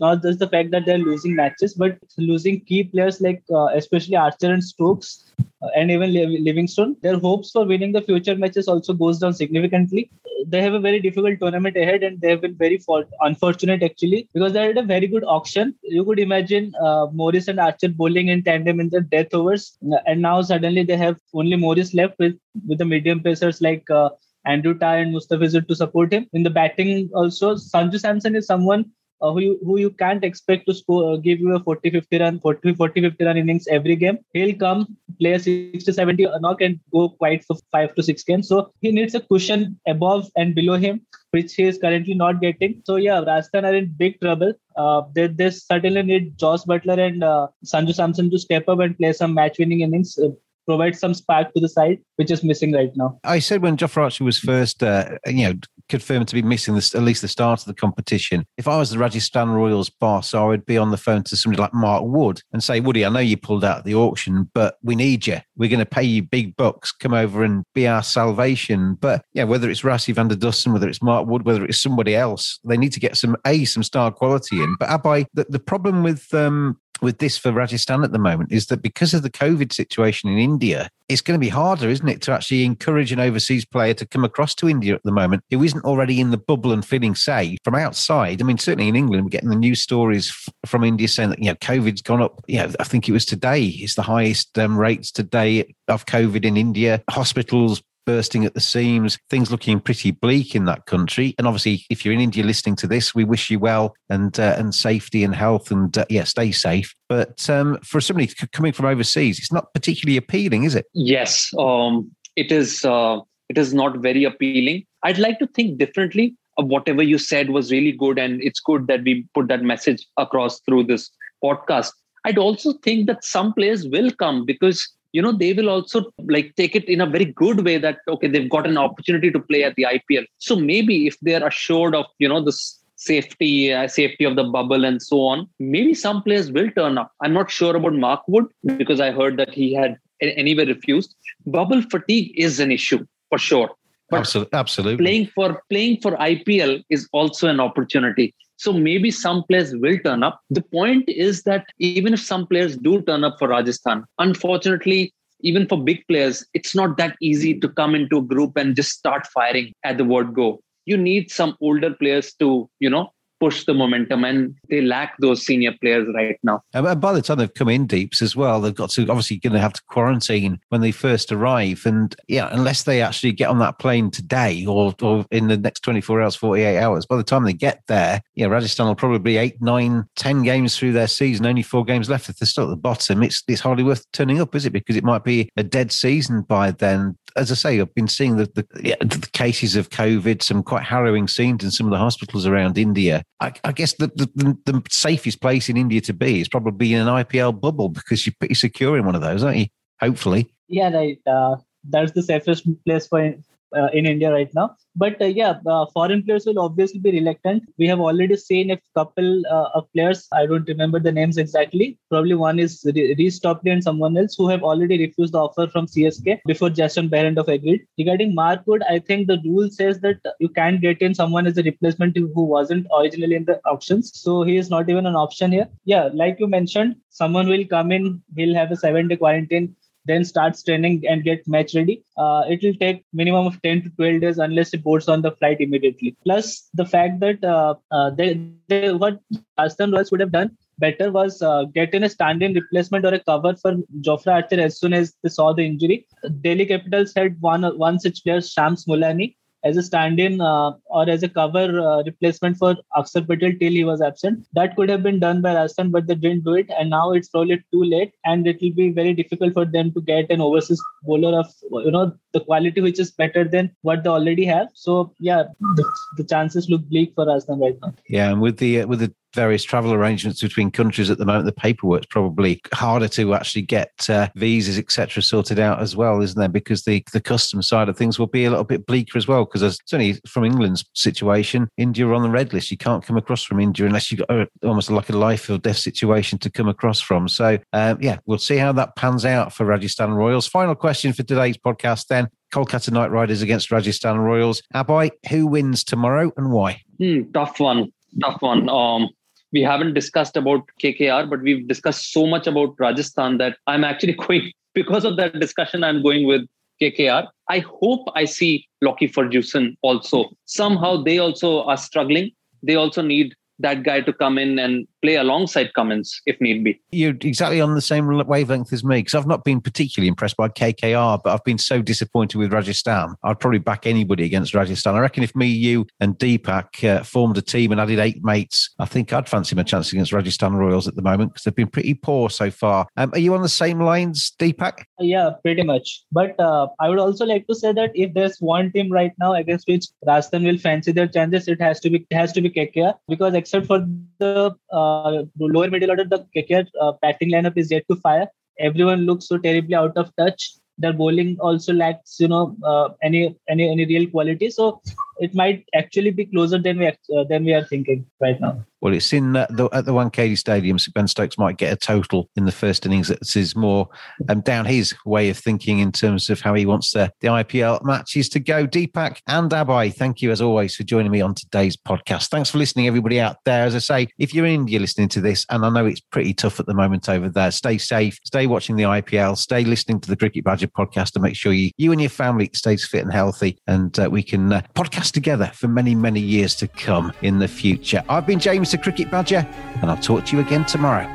not 0.00 0.22
just 0.22 0.38
the 0.38 0.48
fact 0.48 0.70
that 0.70 0.84
they're 0.86 0.98
losing 0.98 1.34
matches, 1.34 1.74
but 1.74 1.98
losing 2.16 2.60
key 2.60 2.84
players 2.84 3.20
like 3.20 3.42
uh, 3.52 3.66
especially 3.74 4.16
Archer 4.16 4.52
and 4.52 4.62
Stokes 4.62 5.32
uh, 5.62 5.68
and 5.76 5.90
even 5.90 6.12
Livingstone. 6.44 6.96
Their 7.02 7.18
hopes 7.18 7.50
for 7.50 7.64
winning 7.64 7.92
the 7.92 8.02
future 8.02 8.36
matches 8.36 8.68
also 8.68 8.92
goes 8.92 9.18
down 9.18 9.34
significantly. 9.34 10.10
They 10.46 10.62
have 10.62 10.74
a 10.74 10.80
very 10.80 11.00
difficult 11.00 11.40
tournament 11.40 11.76
ahead, 11.76 12.02
and 12.02 12.20
they 12.20 12.30
have 12.30 12.40
been 12.40 12.54
very 12.54 12.80
unfortunate 13.20 13.82
actually 13.82 14.28
because 14.32 14.52
they 14.52 14.66
had 14.66 14.78
a 14.78 14.82
very 14.82 15.06
good 15.06 15.24
auction. 15.24 15.74
You 15.82 16.04
could 16.04 16.18
imagine 16.18 16.72
uh, 16.80 17.06
Morris 17.12 17.48
and 17.48 17.58
Archer 17.58 17.88
bowling 17.88 18.28
in 18.28 18.42
tandem 18.44 18.80
in 18.80 18.88
the 18.88 19.00
death 19.00 19.34
overs, 19.34 19.76
and 20.06 20.22
now 20.22 20.42
suddenly 20.42 20.84
they 20.84 20.96
have 20.96 21.18
only 21.34 21.56
Morris 21.56 21.94
left 21.94 22.18
with 22.18 22.38
with 22.66 22.78
the 22.78 22.84
medium 22.84 23.20
pacers 23.20 23.60
like. 23.60 23.88
Uh, 23.90 24.10
Andrew 24.46 24.72
Tye 24.78 24.98
and 24.98 25.14
Mustafizur 25.14 25.66
to 25.68 25.74
support 25.74 26.10
him. 26.10 26.26
In 26.32 26.42
the 26.42 26.48
batting 26.48 27.10
also, 27.12 27.54
Sanju 27.56 28.00
Samson 28.00 28.34
is 28.34 28.46
someone 28.46 28.90
uh, 29.20 29.32
who 29.32 29.40
you 29.40 29.58
who 29.64 29.78
you 29.78 29.90
can't 29.90 30.24
expect 30.24 30.66
to 30.66 30.74
score 30.74 31.12
uh, 31.12 31.16
give 31.16 31.40
you 31.40 31.54
a 31.54 31.60
40 31.60 31.90
50 31.90 32.18
run 32.18 32.40
40 32.40 32.74
40 32.74 33.02
50 33.02 33.24
run 33.24 33.36
innings 33.36 33.66
every 33.68 33.96
game. 33.96 34.18
He'll 34.32 34.56
come 34.56 34.96
play 35.20 35.32
a 35.32 35.40
60 35.40 35.92
70 35.92 36.28
knock 36.40 36.60
and 36.60 36.78
go 36.92 37.08
quite 37.08 37.44
for 37.44 37.56
5 37.72 37.94
to 37.96 38.02
6 38.02 38.24
games. 38.24 38.48
So 38.48 38.72
he 38.80 38.92
needs 38.92 39.14
a 39.14 39.20
cushion 39.20 39.78
above 39.86 40.30
and 40.36 40.54
below 40.54 40.76
him 40.76 41.00
which 41.30 41.54
he 41.54 41.64
is 41.64 41.78
currently 41.78 42.14
not 42.14 42.40
getting. 42.40 42.82
So 42.86 42.96
yeah 42.96 43.20
Rajasthan 43.20 43.64
are 43.64 43.74
in 43.74 43.94
big 43.96 44.20
trouble. 44.20 44.52
Uh, 44.76 45.02
they, 45.14 45.26
they 45.26 45.50
certainly 45.50 46.02
need 46.02 46.38
Jos 46.38 46.64
Buttler 46.64 46.98
and 47.06 47.24
uh, 47.24 47.48
Sanju 47.64 47.94
Samson 47.94 48.30
to 48.30 48.38
step 48.38 48.68
up 48.68 48.80
and 48.80 48.96
play 48.96 49.12
some 49.12 49.34
match 49.34 49.58
winning 49.58 49.80
innings. 49.80 50.18
Uh, 50.18 50.30
provide 50.68 50.96
some 50.96 51.14
spark 51.14 51.52
to 51.54 51.60
the 51.60 51.68
side, 51.68 51.98
which 52.16 52.30
is 52.30 52.44
missing 52.44 52.72
right 52.72 52.92
now. 52.94 53.18
I 53.24 53.38
said 53.38 53.62
when 53.62 53.78
Jofra 53.78 54.02
Archer 54.02 54.24
was 54.24 54.38
first, 54.38 54.82
uh, 54.82 55.16
you 55.26 55.48
know, 55.48 55.54
confirmed 55.88 56.28
to 56.28 56.34
be 56.34 56.42
missing 56.42 56.74
this, 56.74 56.94
at 56.94 57.02
least 57.02 57.22
the 57.22 57.28
start 57.28 57.60
of 57.60 57.64
the 57.64 57.74
competition. 57.74 58.44
If 58.58 58.68
I 58.68 58.76
was 58.76 58.90
the 58.90 58.98
Rajasthan 58.98 59.48
Royals 59.48 59.88
boss, 59.88 60.34
I 60.34 60.44
would 60.44 60.66
be 60.66 60.76
on 60.76 60.90
the 60.90 60.98
phone 60.98 61.22
to 61.24 61.36
somebody 61.36 61.62
like 61.62 61.72
Mark 61.72 62.04
Wood 62.04 62.42
and 62.52 62.62
say, 62.62 62.80
Woody, 62.80 63.06
I 63.06 63.08
know 63.08 63.20
you 63.20 63.38
pulled 63.38 63.64
out 63.64 63.84
the 63.84 63.94
auction, 63.94 64.50
but 64.52 64.76
we 64.82 64.94
need 64.94 65.26
you. 65.26 65.38
We're 65.56 65.70
going 65.70 65.78
to 65.78 65.86
pay 65.86 66.02
you 66.02 66.22
big 66.22 66.54
bucks. 66.56 66.92
Come 66.92 67.14
over 67.14 67.42
and 67.42 67.64
be 67.74 67.88
our 67.88 68.02
salvation. 68.02 68.98
But 69.00 69.24
yeah, 69.32 69.44
whether 69.44 69.70
it's 69.70 69.82
Rassie 69.82 70.14
van 70.14 70.28
der 70.28 70.36
Dussen, 70.36 70.74
whether 70.74 70.88
it's 70.88 71.02
Mark 71.02 71.26
Wood, 71.26 71.46
whether 71.46 71.64
it's 71.64 71.80
somebody 71.80 72.14
else, 72.14 72.60
they 72.64 72.76
need 72.76 72.92
to 72.92 73.00
get 73.00 73.16
some 73.16 73.36
A, 73.46 73.64
some 73.64 73.82
star 73.82 74.10
quality 74.10 74.62
in. 74.62 74.76
But 74.78 74.90
Abhay, 74.90 75.24
the, 75.32 75.46
the 75.48 75.58
problem 75.58 76.02
with 76.02 76.32
um, 76.34 76.78
with 77.00 77.18
this 77.18 77.38
for 77.38 77.52
Rajasthan 77.52 78.04
at 78.04 78.12
the 78.12 78.18
moment 78.18 78.52
is 78.52 78.66
that 78.66 78.82
because 78.82 79.14
of 79.14 79.22
the 79.22 79.30
COVID 79.30 79.72
situation 79.72 80.30
in 80.30 80.38
India, 80.38 80.90
it's 81.08 81.22
going 81.22 81.38
to 81.38 81.44
be 81.44 81.48
harder, 81.48 81.88
isn't 81.88 82.08
it, 82.08 82.20
to 82.22 82.32
actually 82.32 82.64
encourage 82.64 83.12
an 83.12 83.20
overseas 83.20 83.64
player 83.64 83.94
to 83.94 84.06
come 84.06 84.24
across 84.24 84.54
to 84.56 84.68
India 84.68 84.94
at 84.94 85.02
the 85.04 85.12
moment 85.12 85.42
who 85.50 85.62
isn't 85.62 85.84
already 85.84 86.20
in 86.20 86.30
the 86.30 86.36
bubble 86.36 86.72
and 86.72 86.84
feeling 86.84 87.14
safe 87.14 87.58
from 87.64 87.74
outside. 87.74 88.42
I 88.42 88.44
mean, 88.44 88.58
certainly 88.58 88.88
in 88.88 88.96
England, 88.96 89.24
we're 89.24 89.30
getting 89.30 89.48
the 89.48 89.56
news 89.56 89.80
stories 89.80 90.30
from 90.66 90.84
India 90.84 91.08
saying 91.08 91.30
that, 91.30 91.38
you 91.38 91.46
know, 91.46 91.54
COVID's 91.56 92.02
gone 92.02 92.20
up. 92.20 92.44
You 92.46 92.58
know, 92.58 92.72
I 92.78 92.84
think 92.84 93.08
it 93.08 93.12
was 93.12 93.24
today, 93.24 93.64
it's 93.64 93.94
the 93.94 94.02
highest 94.02 94.58
um, 94.58 94.78
rates 94.78 95.10
today 95.10 95.74
of 95.88 96.06
COVID 96.06 96.44
in 96.44 96.56
India. 96.56 97.02
Hospitals 97.08 97.82
bursting 98.08 98.46
at 98.46 98.54
the 98.54 98.60
seams, 98.60 99.18
things 99.28 99.50
looking 99.50 99.78
pretty 99.78 100.10
bleak 100.10 100.54
in 100.54 100.64
that 100.64 100.86
country. 100.86 101.34
And 101.36 101.46
obviously, 101.46 101.84
if 101.90 102.06
you're 102.06 102.14
in 102.14 102.20
India 102.20 102.42
listening 102.42 102.74
to 102.76 102.86
this, 102.86 103.14
we 103.14 103.22
wish 103.22 103.50
you 103.50 103.58
well 103.58 103.94
and 104.08 104.40
uh, 104.40 104.54
and 104.56 104.74
safety 104.74 105.24
and 105.24 105.34
health 105.34 105.70
and 105.70 105.96
uh, 105.98 106.06
yeah, 106.08 106.24
stay 106.24 106.50
safe. 106.50 106.94
But 107.10 107.50
um, 107.50 107.78
for 107.84 108.00
somebody 108.00 108.32
coming 108.54 108.72
from 108.72 108.86
overseas, 108.86 109.38
it's 109.38 109.52
not 109.52 109.74
particularly 109.74 110.16
appealing, 110.16 110.64
is 110.64 110.74
it? 110.74 110.86
Yes, 110.94 111.52
um, 111.58 112.10
it 112.34 112.50
is. 112.50 112.82
Uh, 112.82 113.20
it 113.50 113.58
is 113.58 113.74
not 113.74 113.98
very 113.98 114.24
appealing. 114.24 114.86
I'd 115.02 115.18
like 115.18 115.38
to 115.40 115.46
think 115.46 115.76
differently. 115.76 116.34
Whatever 116.56 117.02
you 117.02 117.18
said 117.18 117.50
was 117.50 117.70
really 117.70 117.92
good, 117.92 118.18
and 118.18 118.42
it's 118.42 118.58
good 118.58 118.86
that 118.86 119.02
we 119.02 119.26
put 119.34 119.48
that 119.48 119.62
message 119.62 120.06
across 120.16 120.60
through 120.60 120.84
this 120.84 121.10
podcast. 121.44 121.92
I'd 122.24 122.38
also 122.38 122.72
think 122.82 123.06
that 123.08 123.22
some 123.22 123.52
players 123.52 123.86
will 123.86 124.10
come 124.12 124.46
because 124.46 124.88
you 125.12 125.22
know 125.22 125.32
they 125.32 125.52
will 125.52 125.70
also 125.74 126.04
like 126.36 126.54
take 126.56 126.74
it 126.76 126.84
in 126.84 127.00
a 127.00 127.06
very 127.06 127.24
good 127.24 127.64
way 127.64 127.78
that 127.78 127.98
okay 128.08 128.28
they've 128.28 128.50
got 128.50 128.66
an 128.66 128.78
opportunity 128.78 129.30
to 129.30 129.40
play 129.40 129.62
at 129.64 129.74
the 129.76 129.86
ipl 129.94 130.26
so 130.38 130.56
maybe 130.56 131.06
if 131.06 131.16
they're 131.20 131.46
assured 131.46 131.94
of 131.94 132.06
you 132.18 132.28
know 132.28 132.42
the 132.42 132.52
safety 132.98 133.72
uh, 133.72 133.86
safety 133.86 134.24
of 134.24 134.36
the 134.36 134.44
bubble 134.44 134.84
and 134.84 135.00
so 135.00 135.20
on 135.20 135.48
maybe 135.58 135.94
some 135.94 136.22
players 136.22 136.50
will 136.50 136.70
turn 136.72 136.98
up. 136.98 137.12
I'm 137.22 137.32
not 137.32 137.50
sure 137.50 137.76
about 137.76 137.94
mark 137.94 138.22
wood 138.26 138.46
because 138.76 139.00
i 139.00 139.10
heard 139.12 139.36
that 139.36 139.54
he 139.54 139.72
had 139.72 139.98
anyway 140.20 140.66
refused. 140.66 141.14
Bubble 141.46 141.82
fatigue 141.82 142.32
is 142.36 142.58
an 142.58 142.72
issue 142.72 143.06
for 143.28 143.38
sure. 143.38 143.70
But 144.10 144.20
absolutely, 144.20 144.58
absolutely. 144.58 145.04
playing 145.04 145.26
for 145.34 145.62
playing 145.70 146.00
for 146.00 146.12
ipl 146.16 146.82
is 146.90 147.08
also 147.12 147.46
an 147.46 147.60
opportunity 147.60 148.34
so 148.58 148.72
maybe 148.72 149.10
some 149.12 149.44
players 149.44 149.74
will 149.76 149.98
turn 150.00 150.24
up. 150.24 150.40
The 150.50 150.62
point 150.62 151.08
is 151.08 151.44
that 151.44 151.66
even 151.78 152.12
if 152.12 152.20
some 152.20 152.44
players 152.44 152.76
do 152.76 153.00
turn 153.02 153.22
up 153.22 153.36
for 153.38 153.48
Rajasthan, 153.48 154.04
unfortunately, 154.18 155.14
even 155.40 155.68
for 155.68 155.82
big 155.82 156.04
players, 156.08 156.44
it's 156.54 156.74
not 156.74 156.96
that 156.96 157.16
easy 157.22 157.58
to 157.60 157.68
come 157.68 157.94
into 157.94 158.18
a 158.18 158.22
group 158.22 158.56
and 158.56 158.74
just 158.74 158.90
start 158.90 159.28
firing 159.28 159.72
at 159.84 159.96
the 159.96 160.04
word 160.04 160.34
go. 160.34 160.60
You 160.86 160.96
need 160.96 161.30
some 161.30 161.56
older 161.60 161.94
players 161.94 162.34
to, 162.40 162.68
you 162.80 162.90
know, 162.90 163.12
push 163.40 163.64
the 163.64 163.74
momentum, 163.74 164.24
and 164.24 164.54
they 164.68 164.80
lack 164.80 165.16
those 165.18 165.44
senior 165.44 165.72
players 165.80 166.06
right 166.14 166.38
now. 166.42 166.62
And 166.72 167.00
by 167.00 167.12
the 167.12 167.22
time 167.22 167.38
they've 167.38 167.52
come 167.52 167.68
in 167.68 167.86
deeps 167.86 168.22
as 168.22 168.34
well, 168.34 168.60
they've 168.60 168.74
got 168.74 168.90
to 168.90 169.02
obviously 169.02 169.38
going 169.38 169.52
to 169.52 169.60
have 169.60 169.72
to 169.74 169.82
quarantine 169.88 170.60
when 170.68 170.80
they 170.80 170.92
first 170.92 171.32
arrive, 171.32 171.82
and 171.86 172.14
yeah, 172.28 172.48
unless 172.52 172.82
they 172.84 173.02
actually 173.02 173.32
get 173.32 173.48
on 173.48 173.58
that 173.58 173.78
plane 173.78 174.10
today 174.10 174.64
or 174.66 174.94
or 175.02 175.26
in 175.30 175.48
the 175.48 175.56
next 175.56 175.80
twenty 175.80 176.00
four 176.00 176.22
hours, 176.22 176.36
forty 176.36 176.62
eight 176.62 176.78
hours, 176.78 177.06
by 177.06 177.16
the 177.16 177.22
time 177.22 177.44
they 177.44 177.52
get 177.52 177.82
there, 177.88 178.20
yeah, 178.34 178.46
Rajasthan 178.46 178.86
will 178.86 178.94
probably 178.94 179.18
be 179.18 179.36
eight, 179.36 179.60
nine, 179.60 180.04
ten 180.16 180.42
games 180.42 180.76
through 180.76 180.92
their 180.92 181.06
season, 181.06 181.46
only 181.46 181.62
four 181.62 181.84
games 181.84 182.08
left. 182.08 182.28
If 182.28 182.38
they're 182.38 182.46
still 182.46 182.64
at 182.64 182.70
the 182.70 182.76
bottom, 182.76 183.22
it's 183.22 183.42
it's 183.48 183.60
hardly 183.60 183.84
worth 183.84 184.04
turning 184.12 184.40
up, 184.40 184.54
is 184.54 184.66
it? 184.66 184.72
Because 184.72 184.96
it 184.96 185.04
might 185.04 185.24
be 185.24 185.50
a 185.56 185.62
dead 185.62 185.92
season 185.92 186.42
by 186.42 186.70
then 186.70 187.16
as 187.38 187.52
I 187.52 187.54
say, 187.54 187.80
I've 187.80 187.94
been 187.94 188.08
seeing 188.08 188.36
the, 188.36 188.46
the, 188.46 188.66
the, 189.00 189.28
cases 189.32 189.76
of 189.76 189.90
COVID, 189.90 190.42
some 190.42 190.62
quite 190.62 190.82
harrowing 190.82 191.28
scenes 191.28 191.62
in 191.64 191.70
some 191.70 191.86
of 191.86 191.90
the 191.90 191.98
hospitals 191.98 192.46
around 192.46 192.76
India. 192.76 193.22
I, 193.40 193.52
I 193.64 193.72
guess 193.72 193.94
the, 193.94 194.08
the, 194.08 194.58
the, 194.64 194.82
safest 194.90 195.40
place 195.40 195.68
in 195.68 195.76
India 195.76 196.00
to 196.02 196.12
be 196.12 196.40
is 196.40 196.48
probably 196.48 196.92
in 196.92 197.00
an 197.00 197.08
IPL 197.08 197.60
bubble 197.60 197.88
because 197.88 198.26
you're 198.26 198.34
pretty 198.38 198.54
secure 198.54 198.98
in 198.98 199.06
one 199.06 199.14
of 199.14 199.22
those, 199.22 199.42
aren't 199.42 199.58
you? 199.58 199.66
Hopefully. 200.00 200.52
Yeah, 200.68 200.92
right. 200.92 201.18
Uh, 201.26 201.56
that's 201.88 202.12
the 202.12 202.22
safest 202.22 202.66
place 202.84 203.06
for 203.06 203.34
uh, 203.76 203.88
in 203.92 204.06
India 204.06 204.30
right 204.30 204.52
now. 204.54 204.76
But 204.96 205.20
uh, 205.20 205.26
yeah, 205.26 205.54
uh, 205.66 205.86
foreign 205.94 206.22
players 206.22 206.46
will 206.46 206.58
obviously 206.58 207.00
be 207.00 207.12
reluctant. 207.12 207.62
We 207.78 207.86
have 207.86 208.00
already 208.00 208.36
seen 208.36 208.70
a 208.72 208.80
couple 208.96 209.46
uh, 209.46 209.68
of 209.74 209.92
players. 209.92 210.26
I 210.32 210.46
don't 210.46 210.66
remember 210.68 210.98
the 210.98 211.12
names 211.12 211.38
exactly. 211.38 211.98
Probably 212.10 212.34
one 212.34 212.58
is 212.58 212.84
Reece 212.84 213.38
Topley 213.38 213.70
and 213.70 213.82
someone 213.82 214.16
else 214.16 214.34
who 214.36 214.48
have 214.48 214.62
already 214.62 214.98
refused 214.98 215.34
the 215.34 215.38
offer 215.38 215.68
from 215.68 215.86
CSK 215.86 216.40
before 216.46 216.70
Jason 216.70 217.08
Behrendorff 217.08 217.48
agreed. 217.48 217.86
Regarding 217.96 218.34
Mark 218.34 218.66
Wood, 218.66 218.82
I 218.90 218.98
think 218.98 219.28
the 219.28 219.40
rule 219.44 219.70
says 219.70 220.00
that 220.00 220.18
you 220.40 220.48
can't 220.48 220.80
get 220.80 221.00
in 221.00 221.14
someone 221.14 221.46
as 221.46 221.58
a 221.58 221.62
replacement 221.62 222.16
who 222.16 222.42
wasn't 222.42 222.86
originally 222.98 223.36
in 223.36 223.44
the 223.44 223.60
options. 223.66 224.10
So 224.14 224.42
he 224.42 224.56
is 224.56 224.70
not 224.70 224.90
even 224.90 225.06
an 225.06 225.14
option 225.14 225.52
here. 225.52 225.68
Yeah, 225.84 226.08
like 226.12 226.40
you 226.40 226.48
mentioned, 226.48 226.96
someone 227.10 227.48
will 227.48 227.66
come 227.66 227.92
in. 227.92 228.22
He'll 228.36 228.54
have 228.54 228.72
a 228.72 228.76
seven-day 228.76 229.16
quarantine 229.16 229.76
then 230.08 230.24
starts 230.24 230.62
training 230.62 231.04
and 231.08 231.24
get 231.24 231.46
match 231.46 231.74
ready. 231.74 232.02
Uh, 232.16 232.42
it 232.48 232.62
will 232.62 232.74
take 232.74 233.04
minimum 233.12 233.46
of 233.46 233.60
10 233.62 233.82
to 233.82 233.90
12 233.90 234.20
days 234.22 234.38
unless 234.38 234.70
he 234.72 234.78
boards 234.78 235.08
on 235.08 235.22
the 235.22 235.32
flight 235.32 235.60
immediately. 235.60 236.16
Plus 236.24 236.68
the 236.74 236.86
fact 236.86 237.20
that 237.20 237.42
uh, 237.44 237.74
uh, 237.90 238.10
they, 238.10 238.28
they, 238.68 238.92
what 238.92 239.20
Aston 239.58 239.92
Royals 239.92 240.10
would 240.10 240.20
have 240.20 240.32
done 240.32 240.56
better 240.78 241.10
was 241.10 241.42
uh, 241.42 241.64
get 241.74 241.94
in 241.94 242.04
a 242.04 242.08
stand-in 242.08 242.54
replacement 242.54 243.04
or 243.04 243.14
a 243.14 243.20
cover 243.20 243.54
for 243.56 243.74
Jofra 244.00 244.34
Archer 244.34 244.60
as 244.60 244.78
soon 244.78 244.92
as 244.92 245.14
they 245.22 245.28
saw 245.28 245.52
the 245.52 245.66
injury. 245.66 246.06
Delhi 246.40 246.66
Capitals 246.66 247.12
had 247.14 247.40
one 247.40 247.64
one 247.78 247.98
such 247.98 248.22
player, 248.24 248.40
Shams 248.40 248.84
Mulani, 248.86 249.34
as 249.64 249.76
a 249.76 249.82
stand-in 249.82 250.40
uh, 250.40 250.72
or 250.86 251.08
as 251.08 251.22
a 251.22 251.28
cover 251.28 251.80
uh, 251.80 252.02
replacement 252.04 252.56
for 252.56 252.76
Akshar 252.96 253.26
Patel 253.26 253.52
till 253.58 253.72
he 253.72 253.84
was 253.84 254.00
absent. 254.00 254.46
That 254.54 254.76
could 254.76 254.88
have 254.88 255.02
been 255.02 255.18
done 255.18 255.40
by 255.42 255.54
Rajasthan, 255.54 255.90
but 255.90 256.06
they 256.06 256.14
didn't 256.14 256.44
do 256.44 256.54
it, 256.54 256.70
and 256.78 256.90
now 256.90 257.12
it's 257.12 257.28
probably 257.28 257.62
too 257.72 257.84
late, 257.84 258.12
and 258.24 258.46
it 258.46 258.58
will 258.60 258.72
be 258.72 258.90
very 258.90 259.14
difficult 259.14 259.54
for 259.54 259.64
them 259.64 259.92
to 259.92 260.00
get 260.00 260.30
an 260.30 260.40
overseas 260.40 260.82
bowler 261.02 261.38
of 261.38 261.46
you 261.70 261.90
know 261.90 262.12
the 262.32 262.40
quality 262.40 262.80
which 262.80 262.98
is 262.98 263.10
better 263.10 263.44
than 263.44 263.70
what 263.82 264.02
they 264.02 264.10
already 264.10 264.44
have. 264.44 264.68
So 264.74 265.12
yeah, 265.18 265.44
the, 265.60 265.84
the 266.16 266.24
chances 266.24 266.68
look 266.68 266.82
bleak 266.82 267.14
for 267.14 267.26
Rajasthan 267.26 267.60
right 267.60 267.78
now. 267.82 267.94
Yeah, 268.08 268.30
and 268.30 268.40
with 268.40 268.58
the 268.58 268.84
with 268.84 269.00
the 269.00 269.12
various 269.34 269.64
travel 269.64 269.92
arrangements 269.92 270.40
between 270.40 270.70
countries 270.70 271.10
at 271.10 271.18
the 271.18 271.24
moment, 271.24 271.46
the 271.46 271.52
paperwork's 271.52 272.06
probably 272.06 272.60
harder 272.72 273.08
to 273.08 273.34
actually 273.34 273.62
get 273.62 273.92
uh, 274.08 274.28
visas, 274.34 274.78
etc., 274.78 275.22
sorted 275.22 275.58
out 275.58 275.80
as 275.80 275.96
well, 275.96 276.20
isn't 276.20 276.38
there? 276.38 276.48
Because 276.48 276.84
the 276.84 277.04
the 277.12 277.20
custom 277.20 277.62
side 277.62 277.88
of 277.88 277.96
things 277.96 278.18
will 278.18 278.26
be 278.26 278.44
a 278.44 278.50
little 278.50 278.64
bit 278.64 278.86
bleaker 278.86 279.18
as 279.18 279.28
well. 279.28 279.44
Because 279.44 279.78
certainly 279.86 280.20
from 280.26 280.44
England's 280.44 280.84
situation, 280.94 281.68
India 281.76 282.06
are 282.06 282.14
on 282.14 282.22
the 282.22 282.30
red 282.30 282.52
list. 282.52 282.70
You 282.70 282.76
can't 282.76 283.04
come 283.04 283.16
across 283.16 283.42
from 283.42 283.60
India 283.60 283.86
unless 283.86 284.10
you've 284.10 284.20
got 284.26 284.30
a, 284.30 284.48
almost 284.62 284.90
like 284.90 285.08
a 285.08 285.16
life 285.16 285.48
or 285.50 285.58
death 285.58 285.78
situation 285.78 286.38
to 286.38 286.50
come 286.50 286.68
across 286.68 287.00
from. 287.00 287.28
So 287.28 287.58
um, 287.72 287.98
yeah, 288.00 288.18
we'll 288.26 288.38
see 288.38 288.56
how 288.56 288.72
that 288.72 288.96
pans 288.96 289.24
out 289.24 289.52
for 289.52 289.66
Rajasthan 289.66 290.12
Royals. 290.12 290.46
Final 290.46 290.74
question 290.74 291.12
for 291.12 291.22
today's 291.22 291.56
podcast 291.56 292.06
then. 292.08 292.28
Kolkata 292.52 292.90
Knight 292.90 293.10
Riders 293.10 293.42
against 293.42 293.70
Rajasthan 293.70 294.18
Royals. 294.18 294.62
Abhay, 294.74 295.10
who 295.28 295.46
wins 295.46 295.84
tomorrow 295.84 296.32
and 296.36 296.50
why? 296.50 296.80
Hmm, 296.98 297.30
tough 297.32 297.60
one. 297.60 297.92
Tough 298.20 298.40
one. 298.40 298.68
Um, 298.68 299.08
we 299.52 299.62
haven't 299.62 299.94
discussed 299.94 300.36
about 300.36 300.62
KKR, 300.82 301.28
but 301.28 301.40
we've 301.42 301.66
discussed 301.66 302.12
so 302.12 302.26
much 302.26 302.46
about 302.46 302.74
Rajasthan 302.78 303.38
that 303.38 303.56
I'm 303.66 303.84
actually 303.84 304.12
going, 304.26 304.52
because 304.74 305.04
of 305.04 305.16
that 305.16 305.38
discussion, 305.40 305.84
I'm 305.84 306.02
going 306.02 306.26
with 306.26 306.42
KKR. 306.80 307.26
I 307.48 307.58
hope 307.60 308.08
I 308.14 308.24
see 308.24 308.66
Lockie 308.82 309.06
Ferguson 309.06 309.76
also. 309.82 310.26
Somehow 310.44 311.02
they 311.02 311.18
also 311.18 311.62
are 311.64 311.76
struggling. 311.76 312.30
They 312.62 312.74
also 312.74 313.02
need 313.02 313.34
that 313.58 313.82
guy 313.82 314.00
to 314.02 314.12
come 314.12 314.38
in 314.38 314.58
and 314.58 314.86
play 315.02 315.16
alongside 315.16 315.72
Cummins 315.74 316.20
if 316.26 316.40
need 316.40 316.64
be. 316.64 316.80
You're 316.90 317.16
exactly 317.20 317.60
on 317.60 317.74
the 317.74 317.80
same 317.80 318.06
wavelength 318.26 318.72
as 318.72 318.84
me 318.84 318.98
because 318.98 319.14
I've 319.14 319.26
not 319.26 319.44
been 319.44 319.60
particularly 319.60 320.08
impressed 320.08 320.36
by 320.36 320.48
KKR, 320.48 321.20
but 321.22 321.32
I've 321.32 321.44
been 321.44 321.58
so 321.58 321.82
disappointed 321.82 322.38
with 322.38 322.52
Rajasthan. 322.52 323.14
I'd 323.22 323.40
probably 323.40 323.58
back 323.58 323.86
anybody 323.86 324.24
against 324.24 324.54
Rajasthan. 324.54 324.94
I 324.94 325.00
reckon 325.00 325.22
if 325.22 325.34
me, 325.34 325.46
you, 325.46 325.86
and 326.00 326.18
Deepak 326.18 326.84
uh, 326.84 327.02
formed 327.04 327.38
a 327.38 327.42
team 327.42 327.72
and 327.72 327.80
added 327.80 327.98
eight 327.98 328.22
mates, 328.24 328.74
I 328.78 328.84
think 328.84 329.12
I'd 329.12 329.28
fancy 329.28 329.54
my 329.54 329.62
chance 329.62 329.92
against 329.92 330.12
Rajasthan 330.12 330.54
Royals 330.54 330.88
at 330.88 330.96
the 330.96 331.02
moment 331.02 331.32
because 331.32 331.44
they've 331.44 331.54
been 331.54 331.68
pretty 331.68 331.94
poor 331.94 332.30
so 332.30 332.50
far. 332.50 332.86
Um, 332.96 333.10
are 333.12 333.18
you 333.18 333.34
on 333.34 333.42
the 333.42 333.48
same 333.48 333.80
lines, 333.80 334.32
Deepak? 334.38 334.84
Yeah, 334.98 335.30
pretty 335.42 335.62
much. 335.62 336.02
But 336.12 336.38
uh, 336.40 336.68
I 336.80 336.88
would 336.88 336.98
also 336.98 337.24
like 337.24 337.46
to 337.46 337.54
say 337.54 337.72
that 337.72 337.90
if 337.94 338.14
there's 338.14 338.38
one 338.40 338.72
team 338.72 338.90
right 338.90 339.12
now 339.18 339.34
against 339.34 339.68
which 339.68 339.86
Rajasthan 340.06 340.44
will 340.44 340.58
fancy 340.58 340.92
their 340.92 341.06
chances, 341.06 341.48
it 341.48 341.60
has 341.60 341.80
to 341.80 341.90
be 341.90 342.06
it 342.10 342.14
has 342.14 342.32
to 342.32 342.40
be 342.40 342.50
KKR 342.50 342.94
because 343.08 343.34
except 343.34 343.66
for 343.66 343.86
the 344.18 344.54
uh, 344.72 344.87
uh, 344.88 345.24
lower 345.38 345.70
middle 345.70 345.90
order, 345.90 346.04
the 346.04 346.26
KKR 346.36 346.66
uh, 346.80 346.92
batting 347.02 347.30
lineup 347.30 347.56
is 347.56 347.70
yet 347.70 347.84
to 347.90 347.96
fire. 347.96 348.26
Everyone 348.58 349.06
looks 349.06 349.28
so 349.28 349.38
terribly 349.38 349.74
out 349.74 349.96
of 349.96 350.14
touch. 350.16 350.54
Their 350.80 350.92
bowling 350.92 351.36
also 351.40 351.72
lacks, 351.72 352.16
you 352.20 352.28
know, 352.28 352.56
uh, 352.64 352.88
any 353.02 353.36
any 353.48 353.68
any 353.68 353.84
real 353.86 354.08
quality. 354.10 354.50
So 354.50 354.80
it 355.18 355.34
might 355.34 355.64
actually 355.74 356.12
be 356.12 356.26
closer 356.26 356.58
than 356.58 356.78
we 356.78 356.86
uh, 356.86 357.24
than 357.28 357.44
we 357.44 357.52
are 357.52 357.64
thinking 357.64 358.06
right 358.20 358.40
now. 358.40 358.64
Well, 358.80 358.94
it's 358.94 359.12
in 359.12 359.34
uh, 359.36 359.46
the, 359.50 359.68
at 359.72 359.86
the 359.86 359.92
Wankhede 359.92 360.38
Stadium. 360.38 360.78
So 360.78 360.92
Ben 360.94 361.08
Stokes 361.08 361.36
might 361.36 361.56
get 361.56 361.72
a 361.72 361.76
total 361.76 362.30
in 362.36 362.44
the 362.44 362.52
first 362.52 362.86
innings. 362.86 363.08
That 363.08 363.36
is 363.36 363.56
more 363.56 363.88
um, 364.28 364.40
down 364.40 364.66
his 364.66 364.94
way 365.04 365.30
of 365.30 365.36
thinking 365.36 365.80
in 365.80 365.90
terms 365.90 366.30
of 366.30 366.40
how 366.40 366.54
he 366.54 366.64
wants 366.64 366.92
the, 366.92 367.12
the 367.20 367.28
IPL 367.28 367.84
matches 367.84 368.28
to 368.30 368.40
go. 368.40 368.66
Deepak 368.66 369.20
and 369.26 369.50
Abhay, 369.50 369.92
thank 369.92 370.22
you 370.22 370.30
as 370.30 370.40
always 370.40 370.76
for 370.76 370.84
joining 370.84 371.10
me 371.10 371.20
on 371.20 371.34
today's 371.34 371.76
podcast. 371.76 372.28
Thanks 372.28 372.50
for 372.50 372.58
listening, 372.58 372.86
everybody 372.86 373.20
out 373.20 373.38
there. 373.44 373.64
As 373.64 373.74
I 373.74 373.78
say, 373.78 374.08
if 374.18 374.32
you're 374.32 374.46
in 374.46 374.54
India 374.54 374.78
listening 374.78 375.08
to 375.08 375.20
this, 375.20 375.44
and 375.50 375.64
I 375.64 375.70
know 375.70 375.86
it's 375.86 376.00
pretty 376.00 376.34
tough 376.34 376.60
at 376.60 376.66
the 376.66 376.74
moment 376.74 377.08
over 377.08 377.28
there, 377.28 377.50
stay 377.50 377.78
safe, 377.78 378.18
stay 378.24 378.46
watching 378.46 378.76
the 378.76 378.84
IPL, 378.84 379.36
stay 379.36 379.64
listening 379.64 380.00
to 380.00 380.08
the 380.08 380.16
Cricket 380.16 380.44
Badger 380.44 380.68
podcast, 380.68 381.16
and 381.16 381.22
make 381.22 381.34
sure 381.36 381.52
you, 381.52 381.70
you 381.78 381.90
and 381.90 382.00
your 382.00 382.10
family 382.10 382.48
stays 382.54 382.86
fit 382.86 383.02
and 383.02 383.12
healthy, 383.12 383.58
and 383.66 383.98
uh, 383.98 384.08
we 384.10 384.22
can 384.22 384.52
uh, 384.52 384.62
podcast 384.74 385.12
together 385.12 385.50
for 385.54 385.66
many, 385.66 385.96
many 385.96 386.20
years 386.20 386.54
to 386.56 386.68
come 386.68 387.12
in 387.22 387.40
the 387.40 387.48
future. 387.48 388.04
I've 388.08 388.26
been 388.26 388.38
James 388.38 388.67
the 388.70 388.78
Cricket 388.78 389.10
Badger, 389.10 389.46
and 389.80 389.90
I'll 389.90 389.96
talk 389.96 390.26
to 390.26 390.36
you 390.36 390.42
again 390.42 390.64
tomorrow. 390.64 391.06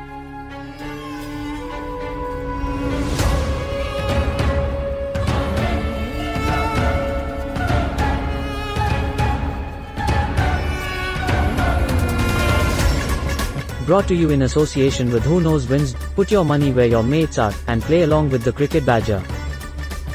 Brought 13.86 14.08
to 14.08 14.14
you 14.14 14.30
in 14.30 14.42
association 14.42 15.12
with 15.12 15.24
Who 15.24 15.40
Knows 15.42 15.68
Wins, 15.68 15.94
put 16.14 16.30
your 16.30 16.44
money 16.44 16.72
where 16.72 16.86
your 16.86 17.02
mates 17.02 17.38
are, 17.38 17.52
and 17.66 17.82
play 17.82 18.02
along 18.02 18.30
with 18.30 18.42
the 18.42 18.52
Cricket 18.52 18.86
Badger. 18.86 19.20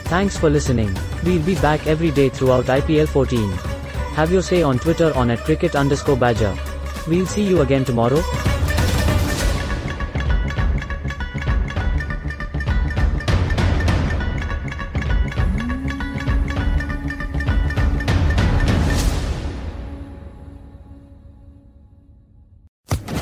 Thanks 0.09 0.35
for 0.35 0.49
listening. 0.49 0.97
We'll 1.23 1.43
be 1.43 1.53
back 1.55 1.85
every 1.85 2.09
day 2.09 2.29
throughout 2.29 2.65
IPL 2.65 3.07
14. 3.07 3.51
Have 4.15 4.31
your 4.31 4.41
say 4.41 4.63
on 4.63 4.79
Twitter 4.79 5.13
on 5.15 5.29
at 5.29 5.39
cricket 5.39 5.75
underscore 5.75 6.17
badger. 6.17 6.57
We'll 7.07 7.25
see 7.25 7.43
you 7.43 7.61
again 7.61 7.85
tomorrow. 7.85 8.21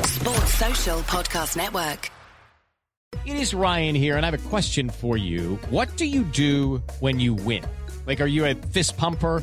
Sports 0.04 0.54
Social 0.54 0.98
Podcast 1.02 1.56
Network. 1.56 2.10
It 3.24 3.36
is 3.36 3.52
Ryan 3.54 3.94
here, 3.94 4.16
and 4.16 4.24
I 4.24 4.30
have 4.30 4.46
a 4.46 4.48
question 4.48 4.90
for 4.90 5.16
you. 5.16 5.58
What 5.70 5.96
do 5.96 6.06
you 6.06 6.24
do 6.24 6.82
when 7.00 7.20
you 7.20 7.34
win? 7.34 7.64
Like, 8.06 8.20
are 8.20 8.26
you 8.26 8.46
a 8.46 8.54
fist 8.54 8.96
pumper? 8.96 9.42